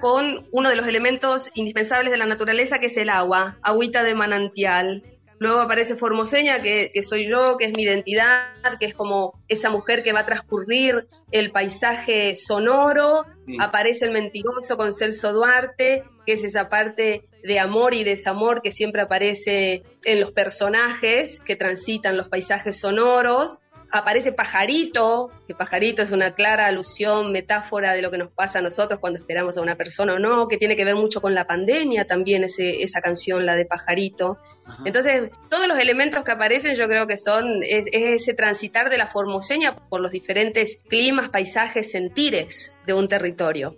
con 0.00 0.46
uno 0.52 0.68
de 0.68 0.76
los 0.76 0.86
elementos 0.86 1.50
indispensables 1.54 2.10
de 2.10 2.18
la 2.18 2.26
naturaleza, 2.26 2.78
que 2.78 2.86
es 2.86 2.96
el 2.96 3.10
agua, 3.10 3.58
agüita 3.62 4.02
de 4.02 4.14
manantial. 4.14 5.02
Luego 5.38 5.60
aparece 5.60 5.96
Formoseña, 5.96 6.62
que, 6.62 6.92
soy 7.02 7.28
yo, 7.28 7.56
que 7.56 7.64
es 7.66 7.76
mi 7.76 7.82
identidad, 7.82 8.46
que 8.78 8.86
es 8.86 8.94
como 8.94 9.40
esa 9.48 9.70
mujer 9.70 10.04
que 10.04 10.12
va 10.12 10.20
a 10.20 10.26
transcurrir 10.26 11.08
el 11.32 11.50
paisaje 11.50 12.36
sonoro. 12.36 13.26
Aparece 13.58 14.06
el 14.06 14.12
mentiroso 14.12 14.76
con 14.76 14.92
Celso 14.92 15.32
Duarte, 15.32 16.04
que 16.24 16.34
es 16.34 16.44
esa 16.44 16.68
parte 16.68 17.24
de 17.42 17.58
amor 17.58 17.92
y 17.92 18.04
desamor 18.04 18.62
que 18.62 18.70
siempre 18.70 19.02
aparece 19.02 19.82
en 20.04 20.20
los 20.20 20.30
personajes 20.30 21.40
que 21.40 21.56
transitan 21.56 22.16
los 22.16 22.28
paisajes 22.28 22.78
sonoros 22.78 23.60
aparece 23.92 24.32
Pajarito, 24.32 25.30
que 25.46 25.54
Pajarito 25.54 26.02
es 26.02 26.12
una 26.12 26.34
clara 26.34 26.66
alusión, 26.66 27.30
metáfora 27.30 27.92
de 27.92 28.00
lo 28.00 28.10
que 28.10 28.18
nos 28.18 28.32
pasa 28.32 28.58
a 28.58 28.62
nosotros 28.62 28.98
cuando 28.98 29.18
esperamos 29.18 29.58
a 29.58 29.60
una 29.60 29.76
persona 29.76 30.14
o 30.14 30.18
no, 30.18 30.48
que 30.48 30.56
tiene 30.56 30.76
que 30.76 30.84
ver 30.84 30.96
mucho 30.96 31.20
con 31.20 31.34
la 31.34 31.46
pandemia 31.46 32.06
también 32.06 32.42
ese, 32.42 32.82
esa 32.82 33.02
canción, 33.02 33.44
la 33.44 33.54
de 33.54 33.66
Pajarito. 33.66 34.38
Entonces, 34.84 35.30
todos 35.50 35.68
los 35.68 35.78
elementos 35.78 36.24
que 36.24 36.30
aparecen 36.30 36.74
yo 36.74 36.88
creo 36.88 37.06
que 37.06 37.18
son 37.18 37.62
es, 37.62 37.86
ese 37.92 38.32
transitar 38.32 38.88
de 38.88 38.96
la 38.96 39.06
formoseña 39.06 39.76
por 39.76 40.00
los 40.00 40.10
diferentes 40.10 40.78
climas, 40.88 41.28
paisajes, 41.28 41.92
sentires 41.92 42.72
de 42.86 42.94
un 42.94 43.08
territorio. 43.08 43.76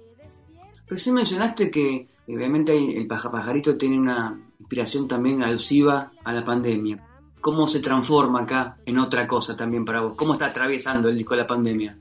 Sí 0.96 1.10
mencionaste 1.10 1.70
que 1.72 2.06
obviamente 2.28 2.76
el 2.76 3.08
pajarito 3.08 3.76
tiene 3.76 3.98
una 3.98 4.38
inspiración 4.60 5.08
también 5.08 5.42
alusiva 5.42 6.12
a 6.22 6.32
la 6.32 6.44
pandemia 6.44 7.02
cómo 7.44 7.68
se 7.68 7.80
transforma 7.80 8.40
acá 8.40 8.78
en 8.86 8.98
otra 8.98 9.26
cosa 9.26 9.54
también 9.54 9.84
para 9.84 10.00
vos? 10.00 10.14
¿Cómo 10.16 10.32
está 10.32 10.46
atravesando 10.46 11.10
el 11.10 11.18
disco 11.18 11.34
la 11.34 11.46
pandemia? 11.46 11.98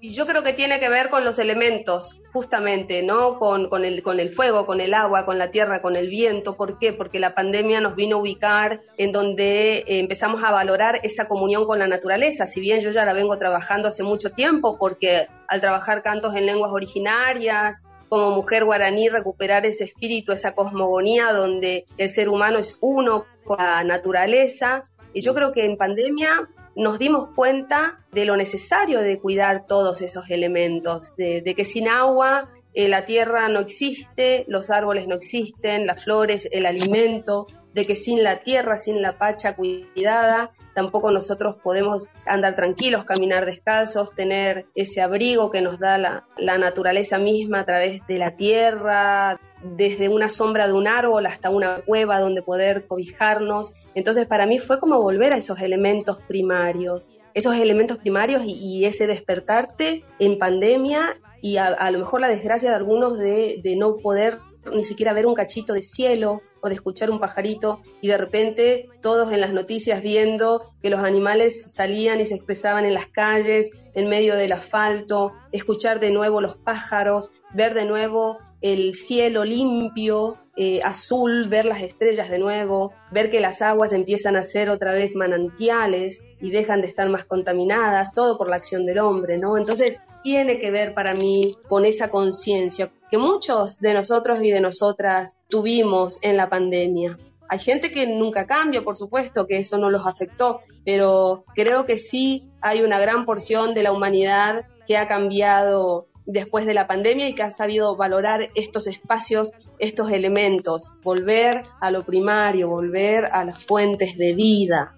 Y 0.00 0.14
yo 0.14 0.28
creo 0.28 0.44
que 0.44 0.52
tiene 0.52 0.78
que 0.78 0.88
ver 0.88 1.10
con 1.10 1.24
los 1.24 1.40
elementos, 1.40 2.20
justamente, 2.32 3.02
¿no? 3.02 3.40
Con, 3.40 3.68
con, 3.68 3.84
el, 3.84 4.00
con 4.04 4.20
el 4.20 4.30
fuego, 4.30 4.66
con 4.66 4.80
el 4.80 4.94
agua, 4.94 5.26
con 5.26 5.38
la 5.38 5.50
tierra, 5.50 5.82
con 5.82 5.96
el 5.96 6.08
viento. 6.08 6.56
¿Por 6.56 6.78
qué? 6.78 6.92
Porque 6.92 7.18
la 7.18 7.34
pandemia 7.34 7.80
nos 7.80 7.96
vino 7.96 8.16
a 8.16 8.20
ubicar 8.20 8.80
en 8.96 9.10
donde 9.10 9.78
eh, 9.78 9.98
empezamos 9.98 10.44
a 10.44 10.52
valorar 10.52 11.00
esa 11.02 11.26
comunión 11.26 11.66
con 11.66 11.80
la 11.80 11.88
naturaleza. 11.88 12.46
Si 12.46 12.60
bien 12.60 12.80
yo 12.80 12.92
ya 12.92 13.04
la 13.04 13.12
vengo 13.12 13.36
trabajando 13.38 13.88
hace 13.88 14.04
mucho 14.04 14.30
tiempo, 14.30 14.78
porque 14.78 15.26
al 15.48 15.60
trabajar 15.60 16.04
cantos 16.04 16.36
en 16.36 16.46
lenguas 16.46 16.70
originarias, 16.70 17.82
como 18.10 18.32
mujer 18.32 18.64
guaraní 18.64 19.08
recuperar 19.08 19.64
ese 19.64 19.84
espíritu, 19.84 20.32
esa 20.32 20.52
cosmogonía 20.54 21.32
donde 21.32 21.86
el 21.96 22.08
ser 22.08 22.28
humano 22.28 22.58
es 22.58 22.76
uno 22.80 23.24
con 23.44 23.56
la 23.56 23.84
naturaleza. 23.84 24.90
Y 25.14 25.22
yo 25.22 25.32
creo 25.32 25.52
que 25.52 25.64
en 25.64 25.76
pandemia 25.76 26.48
nos 26.74 26.98
dimos 26.98 27.28
cuenta 27.36 28.04
de 28.10 28.24
lo 28.24 28.36
necesario 28.36 29.00
de 29.00 29.20
cuidar 29.20 29.64
todos 29.64 30.02
esos 30.02 30.28
elementos, 30.28 31.14
de, 31.16 31.54
que 31.56 31.64
sin 31.64 31.88
agua 31.88 32.50
eh, 32.74 32.88
la 32.88 33.04
tierra 33.04 33.48
no 33.48 33.60
existe, 33.60 34.44
los 34.48 34.72
árboles 34.72 35.06
no 35.06 35.14
existen, 35.14 35.86
las 35.86 36.02
flores, 36.02 36.48
el 36.50 36.66
alimento, 36.66 37.46
de 37.74 37.86
que 37.86 37.94
sin 37.94 38.24
la 38.24 38.42
tierra, 38.42 38.76
sin 38.76 39.02
la 39.02 39.18
pacha 39.18 39.54
cuidada, 39.54 40.50
tampoco 40.74 41.10
nosotros 41.10 41.56
podemos 41.62 42.06
andar 42.26 42.54
tranquilos, 42.54 43.04
caminar 43.04 43.46
descalzos, 43.46 44.14
tener 44.14 44.66
ese 44.74 45.02
abrigo 45.02 45.50
que 45.50 45.60
nos 45.60 45.78
da 45.78 45.98
la, 45.98 46.24
naturaleza 46.58 47.18
misma 47.18 47.60
a 47.60 47.66
través 47.66 48.06
de 48.06 48.18
la 48.18 48.36
tierra, 48.36 49.40
desde 49.62 50.08
una 50.08 50.28
sombra 50.28 50.66
de 50.66 50.72
un 50.72 50.88
árbol 50.88 51.26
hasta 51.26 51.50
una 51.50 51.80
cueva 51.82 52.20
donde 52.20 52.42
poder 52.42 52.86
cobijarnos. 52.86 53.72
Entonces 53.94 54.26
para 54.26 54.46
mí 54.46 54.58
fue 54.58 54.80
como 54.80 55.00
volver 55.00 55.32
a 55.32 55.36
esos 55.36 55.60
elementos 55.60 56.18
primarios, 56.28 57.10
esos 57.34 57.56
elementos 57.56 57.98
primarios 57.98 58.42
y, 58.44 58.84
ese 58.84 59.06
despertarte 59.06 60.04
en 60.18 60.38
pandemia 60.38 61.18
y 61.42 61.56
a, 61.56 61.90
lo 61.90 61.98
mejor 61.98 62.20
la 62.20 62.28
desgracia 62.28 62.70
de 62.70 62.76
algunos 62.76 63.18
de, 63.18 63.60
de 63.62 63.76
no 63.76 63.96
poder 63.98 64.38
ni 64.72 64.84
siquiera 64.84 65.12
ver 65.12 65.26
un 65.26 65.34
cachito 65.34 65.72
de 65.72 65.82
cielo 65.82 66.42
o 66.60 66.68
de 66.68 66.74
escuchar 66.74 67.10
un 67.10 67.20
pajarito 67.20 67.80
y 68.00 68.08
de 68.08 68.18
repente 68.18 68.88
todos 69.00 69.32
en 69.32 69.40
las 69.40 69.52
noticias 69.52 70.02
viendo 70.02 70.72
que 70.82 70.90
los 70.90 71.00
animales 71.00 71.72
salían 71.72 72.20
y 72.20 72.26
se 72.26 72.34
expresaban 72.34 72.84
en 72.84 72.94
las 72.94 73.06
calles, 73.06 73.70
en 73.94 74.08
medio 74.08 74.36
del 74.36 74.52
asfalto, 74.52 75.32
escuchar 75.52 76.00
de 76.00 76.10
nuevo 76.10 76.40
los 76.40 76.56
pájaros, 76.56 77.30
ver 77.54 77.74
de 77.74 77.84
nuevo 77.84 78.38
el 78.60 78.94
cielo 78.94 79.44
limpio, 79.44 80.38
eh, 80.56 80.82
azul, 80.82 81.48
ver 81.48 81.64
las 81.64 81.82
estrellas 81.82 82.28
de 82.28 82.38
nuevo, 82.38 82.92
ver 83.10 83.30
que 83.30 83.40
las 83.40 83.62
aguas 83.62 83.92
empiezan 83.92 84.36
a 84.36 84.42
ser 84.42 84.70
otra 84.70 84.92
vez 84.92 85.16
manantiales 85.16 86.22
y 86.40 86.50
dejan 86.50 86.80
de 86.80 86.88
estar 86.88 87.08
más 87.08 87.24
contaminadas, 87.24 88.12
todo 88.14 88.38
por 88.38 88.48
la 88.48 88.56
acción 88.56 88.86
del 88.86 88.98
hombre, 88.98 89.38
¿no? 89.38 89.56
Entonces, 89.58 90.00
tiene 90.22 90.58
que 90.58 90.70
ver 90.70 90.94
para 90.94 91.14
mí 91.14 91.56
con 91.68 91.84
esa 91.84 92.08
conciencia 92.08 92.90
que 93.10 93.18
muchos 93.18 93.78
de 93.78 93.94
nosotros 93.94 94.40
y 94.42 94.50
de 94.50 94.60
nosotras 94.60 95.36
tuvimos 95.48 96.18
en 96.22 96.36
la 96.36 96.48
pandemia. 96.48 97.18
Hay 97.48 97.58
gente 97.58 97.90
que 97.90 98.06
nunca 98.06 98.46
cambia, 98.46 98.82
por 98.82 98.96
supuesto, 98.96 99.46
que 99.46 99.58
eso 99.58 99.76
no 99.76 99.90
los 99.90 100.06
afectó, 100.06 100.60
pero 100.84 101.44
creo 101.54 101.84
que 101.84 101.96
sí 101.96 102.48
hay 102.60 102.82
una 102.82 103.00
gran 103.00 103.26
porción 103.26 103.74
de 103.74 103.82
la 103.82 103.92
humanidad 103.92 104.66
que 104.86 104.96
ha 104.96 105.08
cambiado 105.08 106.06
después 106.32 106.66
de 106.66 106.74
la 106.74 106.86
pandemia 106.86 107.28
y 107.28 107.34
que 107.34 107.42
ha 107.42 107.50
sabido 107.50 107.96
valorar 107.96 108.50
estos 108.54 108.86
espacios, 108.86 109.52
estos 109.78 110.10
elementos, 110.12 110.90
volver 111.02 111.64
a 111.80 111.90
lo 111.90 112.04
primario, 112.04 112.68
volver 112.68 113.24
a 113.24 113.44
las 113.44 113.64
fuentes 113.64 114.16
de 114.16 114.34
vida. 114.34 114.96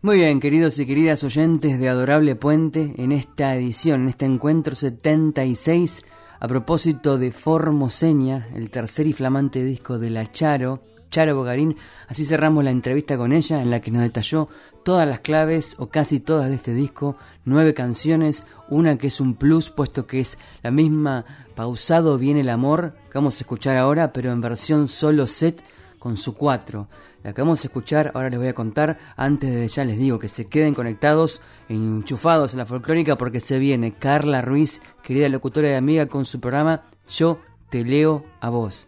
Muy 0.00 0.18
bien, 0.18 0.40
queridos 0.40 0.78
y 0.78 0.86
queridas 0.86 1.24
oyentes 1.24 1.78
de 1.78 1.88
Adorable 1.88 2.36
Puente, 2.36 2.94
en 2.98 3.12
esta 3.12 3.54
edición, 3.56 4.02
en 4.02 4.08
este 4.08 4.26
encuentro 4.26 4.74
76, 4.74 6.04
a 6.40 6.46
propósito 6.46 7.18
de 7.18 7.32
Formoseña, 7.32 8.48
el 8.54 8.70
tercer 8.70 9.08
y 9.08 9.12
flamante 9.12 9.64
disco 9.64 9.98
de 9.98 10.10
La 10.10 10.30
Charo, 10.30 10.80
Charo 11.10 11.36
Bogarín, 11.36 11.76
así 12.06 12.24
cerramos 12.24 12.64
la 12.64 12.70
entrevista 12.70 13.16
con 13.16 13.32
ella 13.32 13.62
en 13.62 13.70
la 13.70 13.80
que 13.80 13.90
nos 13.90 14.02
detalló 14.02 14.48
todas 14.82 15.08
las 15.08 15.20
claves 15.20 15.74
o 15.78 15.88
casi 15.88 16.20
todas 16.20 16.48
de 16.48 16.56
este 16.56 16.74
disco, 16.74 17.16
nueve 17.44 17.74
canciones, 17.74 18.44
una 18.68 18.98
que 18.98 19.08
es 19.08 19.20
un 19.20 19.34
plus 19.34 19.70
puesto 19.70 20.06
que 20.06 20.20
es 20.20 20.38
la 20.62 20.70
misma 20.70 21.24
Pausado 21.54 22.18
viene 22.18 22.40
el 22.40 22.50
amor 22.50 22.94
que 23.10 23.18
vamos 23.18 23.36
a 23.36 23.40
escuchar 23.40 23.76
ahora, 23.76 24.12
pero 24.12 24.30
en 24.32 24.40
versión 24.40 24.88
solo 24.88 25.26
set 25.26 25.62
con 25.98 26.16
su 26.16 26.34
cuatro. 26.34 26.88
La 27.22 27.32
que 27.32 27.42
vamos 27.42 27.64
a 27.64 27.66
escuchar, 27.66 28.12
ahora 28.14 28.30
les 28.30 28.38
voy 28.38 28.48
a 28.48 28.54
contar, 28.54 28.98
antes 29.16 29.52
de 29.52 29.68
ya 29.68 29.84
les 29.84 29.98
digo 29.98 30.18
que 30.18 30.28
se 30.28 30.46
queden 30.46 30.74
conectados, 30.74 31.42
enchufados 31.68 32.52
en 32.52 32.58
la 32.58 32.66
folclórica 32.66 33.18
porque 33.18 33.40
se 33.40 33.58
viene 33.58 33.92
Carla 33.92 34.40
Ruiz, 34.40 34.80
querida 35.02 35.28
locutora 35.28 35.70
y 35.70 35.74
amiga 35.74 36.06
con 36.06 36.24
su 36.24 36.40
programa 36.40 36.84
Yo 37.08 37.40
te 37.70 37.84
leo 37.84 38.24
a 38.40 38.50
vos. 38.50 38.87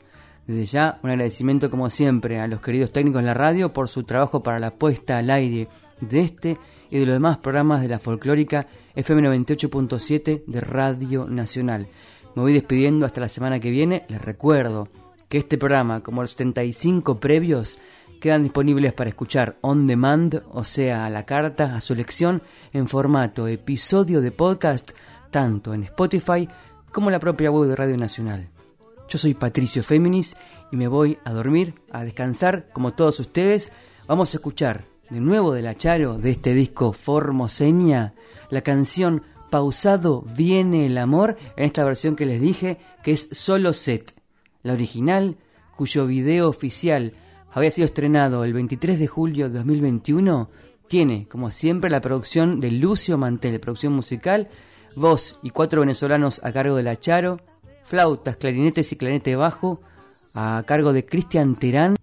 Desde 0.51 0.67
ya, 0.67 0.99
un 1.05 1.11
agradecimiento 1.11 1.71
como 1.71 1.89
siempre 1.91 2.41
a 2.41 2.49
los 2.49 2.61
queridos 2.61 2.91
técnicos 2.91 3.21
en 3.21 3.27
la 3.27 3.35
radio 3.35 3.73
por 3.73 3.89
su 3.89 4.03
trabajo 4.03 4.43
para 4.43 4.59
la 4.59 4.75
puesta 4.75 5.17
al 5.17 5.31
aire 5.31 5.69
de 6.01 6.21
este 6.23 6.59
y 6.91 6.99
de 6.99 7.07
los 7.07 7.13
demás 7.13 7.39
programas 7.39 7.83
de 7.83 7.87
la 7.87 8.01
folclórica 8.01 8.67
FM 8.97 9.29
98.7 9.29 10.43
de 10.45 10.61
Radio 10.61 11.29
Nacional. 11.29 11.87
Me 12.35 12.43
voy 12.43 12.53
despidiendo 12.53 13.07
hasta 13.07 13.21
la 13.21 13.29
semana 13.29 13.61
que 13.61 13.71
viene. 13.71 14.05
Les 14.09 14.21
recuerdo 14.21 14.89
que 15.29 15.39
este 15.39 15.57
programa, 15.57 16.03
como 16.03 16.23
los 16.23 16.33
75 16.33 17.21
previos, 17.21 17.79
quedan 18.21 18.43
disponibles 18.43 18.93
para 18.93 19.11
escuchar 19.11 19.57
on 19.61 19.87
demand, 19.87 20.43
o 20.51 20.65
sea, 20.65 21.07
a 21.07 21.11
la 21.11 21.27
carta, 21.27 21.77
a 21.77 21.81
su 21.81 21.93
elección, 21.93 22.43
en 22.73 22.89
formato 22.89 23.47
episodio 23.47 24.21
de 24.21 24.33
podcast, 24.33 24.91
tanto 25.31 25.75
en 25.75 25.85
Spotify 25.85 26.49
como 26.91 27.09
en 27.09 27.13
la 27.13 27.21
propia 27.21 27.53
web 27.53 27.69
de 27.69 27.77
Radio 27.77 27.97
Nacional. 27.97 28.51
Yo 29.11 29.19
soy 29.19 29.35
Patricio 29.35 29.83
Féminis 29.83 30.37
y 30.71 30.77
me 30.77 30.87
voy 30.87 31.19
a 31.25 31.33
dormir, 31.33 31.75
a 31.91 32.05
descansar 32.05 32.69
como 32.73 32.93
todos 32.93 33.19
ustedes. 33.19 33.73
Vamos 34.07 34.33
a 34.33 34.37
escuchar 34.37 34.85
de 35.11 35.21
nuevo 35.21 35.53
de 35.53 35.63
la 35.63 35.77
Charo 35.77 36.17
de 36.17 36.31
este 36.31 36.55
disco 36.55 36.93
Formoseña 36.93 38.15
la 38.51 38.63
canción 38.63 39.23
Pausado 39.51 40.23
viene 40.37 40.87
el 40.87 40.97
amor 40.97 41.37
en 41.57 41.65
esta 41.65 41.85
versión 41.85 42.15
que 42.15 42.25
les 42.25 42.41
dije 42.41 42.79
que 43.03 43.11
es 43.11 43.29
solo 43.33 43.73
set. 43.73 44.15
La 44.63 44.75
original, 44.75 45.39
cuyo 45.77 46.07
video 46.07 46.49
oficial 46.49 47.15
había 47.53 47.73
sido 47.73 47.87
estrenado 47.87 48.45
el 48.45 48.53
23 48.53 48.97
de 48.97 49.09
julio 49.09 49.49
de 49.49 49.59
2021, 49.59 50.51
tiene, 50.87 51.27
como 51.27 51.51
siempre, 51.51 51.91
la 51.91 52.01
producción 52.01 52.61
de 52.61 52.71
Lucio 52.71 53.19
Mantel, 53.19 53.59
producción 53.59 53.93
musical, 53.93 54.49
voz 54.95 55.37
y 55.43 55.51
cuatro 55.51 55.81
venezolanos 55.81 56.41
a 56.45 56.53
cargo 56.53 56.77
de 56.77 56.85
la 56.85 56.97
Charo, 56.97 57.41
flautas, 57.91 58.37
clarinetes 58.37 58.93
y 58.93 58.97
clarinete 58.97 59.35
bajo 59.35 59.81
a 60.33 60.63
cargo 60.65 60.93
de 60.93 61.05
Cristian 61.05 61.57
Terán, 61.57 61.97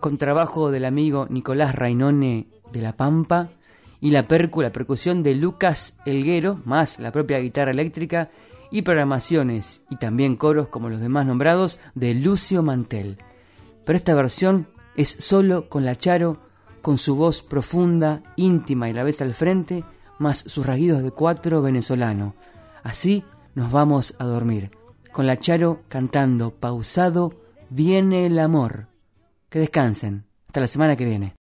con 0.00 0.18
trabajo 0.18 0.72
del 0.72 0.84
amigo 0.84 1.28
Nicolás 1.30 1.72
Rainone 1.72 2.48
de 2.72 2.80
La 2.82 2.96
Pampa 2.96 3.50
y 4.00 4.10
la 4.10 4.26
percusión 4.26 5.22
de 5.22 5.36
Lucas 5.36 5.96
Elguero, 6.04 6.60
más 6.64 6.98
la 6.98 7.12
propia 7.12 7.38
guitarra 7.38 7.70
eléctrica 7.70 8.30
y 8.72 8.82
programaciones 8.82 9.82
y 9.88 9.98
también 9.98 10.34
coros 10.34 10.66
como 10.66 10.88
los 10.88 11.00
demás 11.00 11.26
nombrados 11.26 11.78
de 11.94 12.12
Lucio 12.14 12.64
Mantel. 12.64 13.18
Pero 13.86 13.96
esta 13.96 14.14
versión 14.14 14.66
es 14.96 15.10
solo 15.20 15.68
con 15.68 15.84
la 15.84 15.96
Charo, 15.96 16.38
con 16.82 16.98
su 16.98 17.14
voz 17.14 17.40
profunda, 17.40 18.24
íntima 18.34 18.90
y 18.90 18.92
la 18.92 19.04
vez 19.04 19.22
al 19.22 19.32
frente, 19.32 19.84
más 20.18 20.38
sus 20.38 20.66
rasguidos 20.66 21.04
de 21.04 21.12
cuatro 21.12 21.62
venezolano. 21.62 22.34
Así 22.82 23.22
nos 23.54 23.70
vamos 23.70 24.16
a 24.18 24.24
dormir. 24.24 24.72
Con 25.14 25.28
la 25.28 25.38
Charo 25.38 25.84
cantando 25.86 26.50
pausado, 26.50 27.34
viene 27.70 28.26
el 28.26 28.36
amor. 28.40 28.88
Que 29.48 29.60
descansen. 29.60 30.24
Hasta 30.48 30.62
la 30.62 30.66
semana 30.66 30.96
que 30.96 31.04
viene. 31.04 31.36